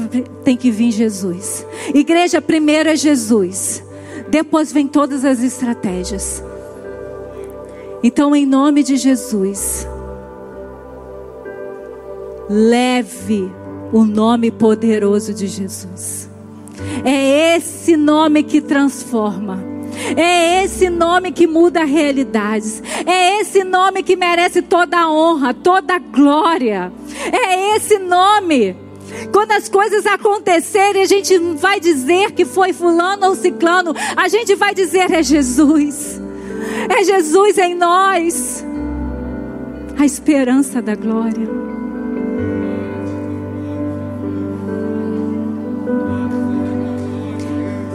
[0.45, 1.67] tem que vir Jesus.
[1.95, 3.83] Igreja, primeiro é Jesus.
[4.29, 6.43] Depois vem todas as estratégias.
[8.03, 9.87] Então, em nome de Jesus,
[12.49, 13.51] leve
[13.93, 16.31] o nome poderoso de Jesus.
[17.05, 19.63] É esse nome que transforma.
[20.17, 22.83] É esse nome que muda realidades.
[23.05, 26.91] É esse nome que merece toda a honra, toda a glória.
[27.31, 28.77] É esse nome
[29.33, 34.29] quando as coisas acontecerem, a gente não vai dizer que foi fulano ou ciclano, a
[34.29, 36.21] gente vai dizer é Jesus.
[36.89, 38.65] É Jesus em nós.
[39.99, 41.49] A esperança da glória.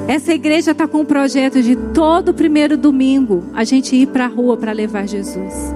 [0.08, 4.28] Essa igreja está com um projeto de todo primeiro domingo a gente ir para a
[4.28, 5.74] rua para levar Jesus.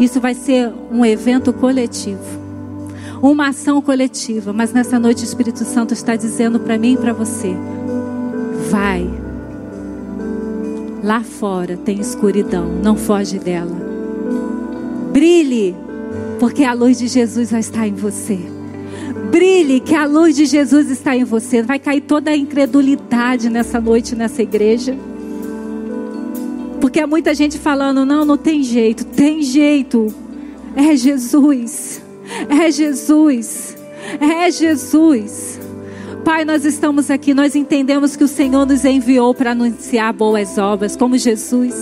[0.00, 2.37] Isso vai ser um evento coletivo
[3.22, 4.52] uma ação coletiva.
[4.52, 7.54] Mas nessa noite o Espírito Santo está dizendo para mim e para você:
[8.70, 9.08] vai.
[11.02, 13.76] Lá fora tem escuridão, não foge dela.
[15.12, 15.74] Brilhe,
[16.38, 18.38] porque a luz de Jesus vai estar em você.
[19.30, 21.62] Brilhe, que a luz de Jesus está em você.
[21.62, 24.96] Vai cair toda a incredulidade nessa noite, nessa igreja.
[26.80, 29.04] Porque há muita gente falando: não, não tem jeito.
[29.04, 30.06] Tem jeito.
[30.74, 32.02] É Jesus.
[32.48, 33.76] É Jesus.
[34.20, 35.60] É Jesus.
[36.24, 40.96] Pai, nós estamos aqui, nós entendemos que o Senhor nos enviou para anunciar boas obras,
[40.96, 41.74] como Jesus.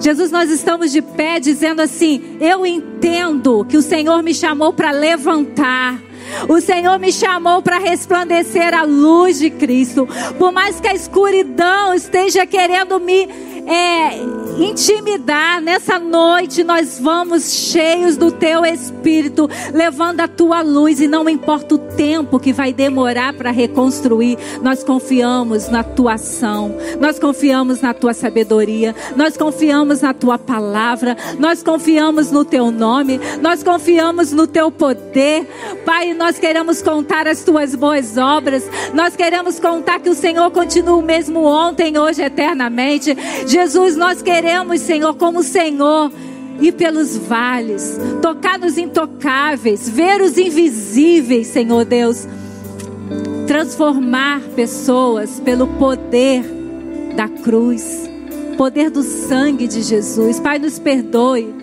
[0.00, 4.90] Jesus, nós estamos de pé dizendo assim: Eu entendo que o Senhor me chamou para
[4.90, 6.00] levantar.
[6.48, 10.08] O Senhor me chamou para resplandecer a luz de Cristo.
[10.38, 13.28] Por mais que a escuridão esteja querendo me
[13.66, 14.16] é,
[14.62, 15.60] intimidar.
[15.60, 21.74] Nessa noite nós vamos cheios do teu espírito, levando a tua luz e não importa
[21.74, 26.74] o tempo que vai demorar para reconstruir, nós confiamos na tua ação.
[26.98, 33.20] Nós confiamos na tua sabedoria, nós confiamos na tua palavra, nós confiamos no teu nome,
[33.40, 35.46] nós confiamos no teu poder.
[35.84, 38.68] Pai, nós queremos contar as tuas boas obras.
[38.94, 43.16] Nós queremos contar que o Senhor continua o mesmo ontem, hoje, eternamente.
[43.60, 46.10] Jesus, nós queremos, Senhor, como Senhor,
[46.62, 52.26] ir pelos vales, tocar nos intocáveis, ver os invisíveis, Senhor Deus,
[53.46, 56.42] transformar pessoas pelo poder
[57.14, 58.08] da cruz,
[58.56, 60.40] poder do sangue de Jesus.
[60.40, 61.54] Pai, nos perdoe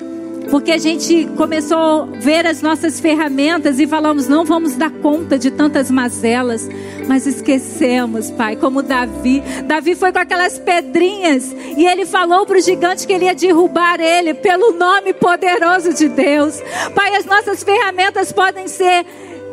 [0.49, 5.37] porque a gente começou a ver as nossas ferramentas e falamos, não vamos dar conta
[5.37, 6.69] de tantas mazelas,
[7.07, 9.41] mas esquecemos, Pai, como Davi.
[9.65, 13.99] Davi foi com aquelas pedrinhas e ele falou para o gigante que ele ia derrubar
[13.99, 16.61] ele pelo nome poderoso de Deus.
[16.95, 19.05] Pai, as nossas ferramentas podem ser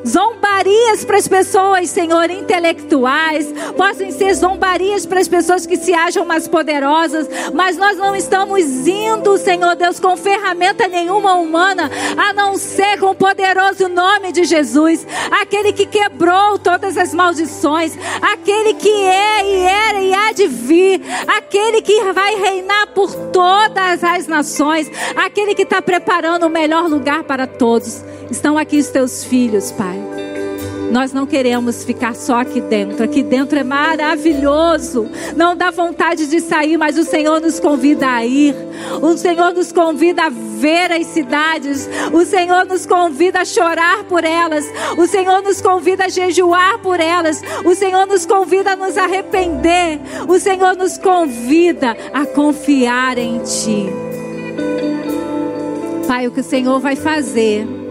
[0.06, 6.24] zombarias para as pessoas, Senhor, intelectuais, possam ser zombarias para as pessoas que se acham
[6.24, 12.56] mais poderosas, mas nós não estamos indo, Senhor Deus, com ferramenta nenhuma humana, a não
[12.56, 15.06] ser com o poderoso nome de Jesus,
[15.40, 21.00] aquele que quebrou todas as maldições, aquele que é e era e há de vir,
[21.26, 27.24] aquele que vai reinar por todas as nações, aquele que está preparando o melhor lugar
[27.24, 28.04] para todos.
[28.30, 29.93] Estão aqui os teus filhos, Pai.
[30.94, 33.02] Nós não queremos ficar só aqui dentro.
[33.02, 35.08] Aqui dentro é maravilhoso.
[35.34, 38.54] Não dá vontade de sair, mas o Senhor nos convida a ir.
[39.02, 41.88] O Senhor nos convida a ver as cidades.
[42.12, 44.64] O Senhor nos convida a chorar por elas.
[44.96, 47.42] O Senhor nos convida a jejuar por elas.
[47.64, 49.98] O Senhor nos convida a nos arrepender.
[50.28, 53.86] O Senhor nos convida a confiar em Ti.
[56.06, 57.83] Pai, o que o Senhor vai fazer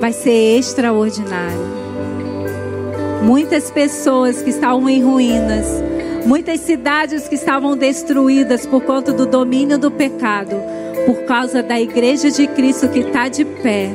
[0.00, 1.78] vai ser extraordinário.
[3.22, 5.66] Muitas pessoas que estavam em ruínas,
[6.24, 10.56] muitas cidades que estavam destruídas por conta do domínio do pecado,
[11.04, 13.90] por causa da igreja de Cristo que está de pé.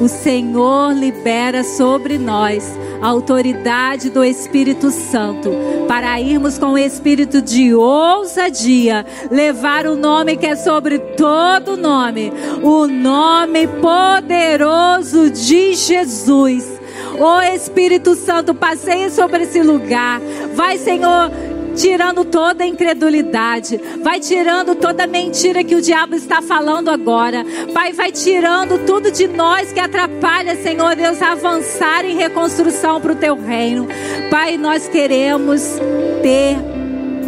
[0.00, 2.64] O Senhor libera sobre nós
[3.00, 5.50] autoridade do Espírito Santo,
[5.86, 12.32] para irmos com o espírito de ousadia, levar o nome que é sobre todo nome,
[12.62, 16.78] o nome poderoso de Jesus.
[17.18, 20.20] O Espírito Santo, passeie sobre esse lugar.
[20.54, 21.32] Vai, Senhor,
[21.78, 27.44] tirando toda a incredulidade, vai tirando toda a mentira que o diabo está falando agora.
[27.72, 33.12] Pai, vai tirando tudo de nós que atrapalha, Senhor Deus, a avançar em reconstrução para
[33.12, 33.86] o teu reino.
[34.28, 35.62] Pai, nós queremos
[36.20, 36.77] ter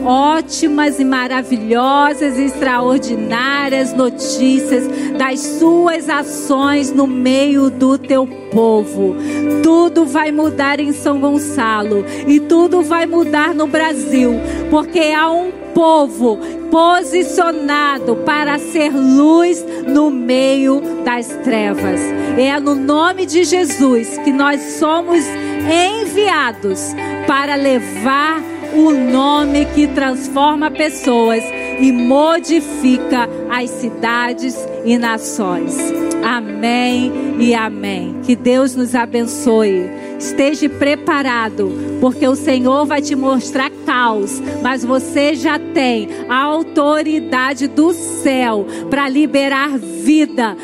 [0.04, 4.84] ótimas e maravilhosas e extraordinárias notícias
[5.16, 9.16] das suas ações no meio do teu povo.
[9.62, 14.32] Tudo vai mudar em São Gonçalo e tudo vai mudar no Brasil,
[14.70, 16.38] porque há um povo
[16.70, 22.00] posicionado para ser luz no meio das trevas.
[22.36, 25.24] É no nome de Jesus que nós somos
[25.68, 26.94] enviados
[27.26, 28.42] para levar
[28.74, 31.42] o nome que transforma pessoas
[31.80, 35.76] e modifica as cidades e nações.
[36.22, 38.16] Amém e amém.
[38.22, 39.88] Que Deus nos abençoe.
[40.18, 47.66] Esteja preparado, porque o Senhor vai te mostrar caos, mas você já tem a autoridade
[47.66, 50.56] do céu para liberar vida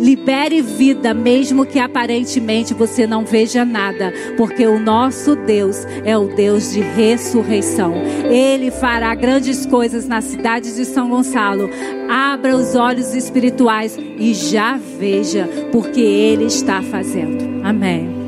[0.00, 6.26] Libere vida, mesmo que aparentemente você não veja nada, porque o nosso Deus é o
[6.26, 7.94] Deus de ressurreição.
[8.30, 11.70] Ele fará grandes coisas na cidade de São Gonçalo.
[12.08, 17.62] Abra os olhos espirituais e já veja, porque Ele está fazendo.
[17.64, 18.21] Amém.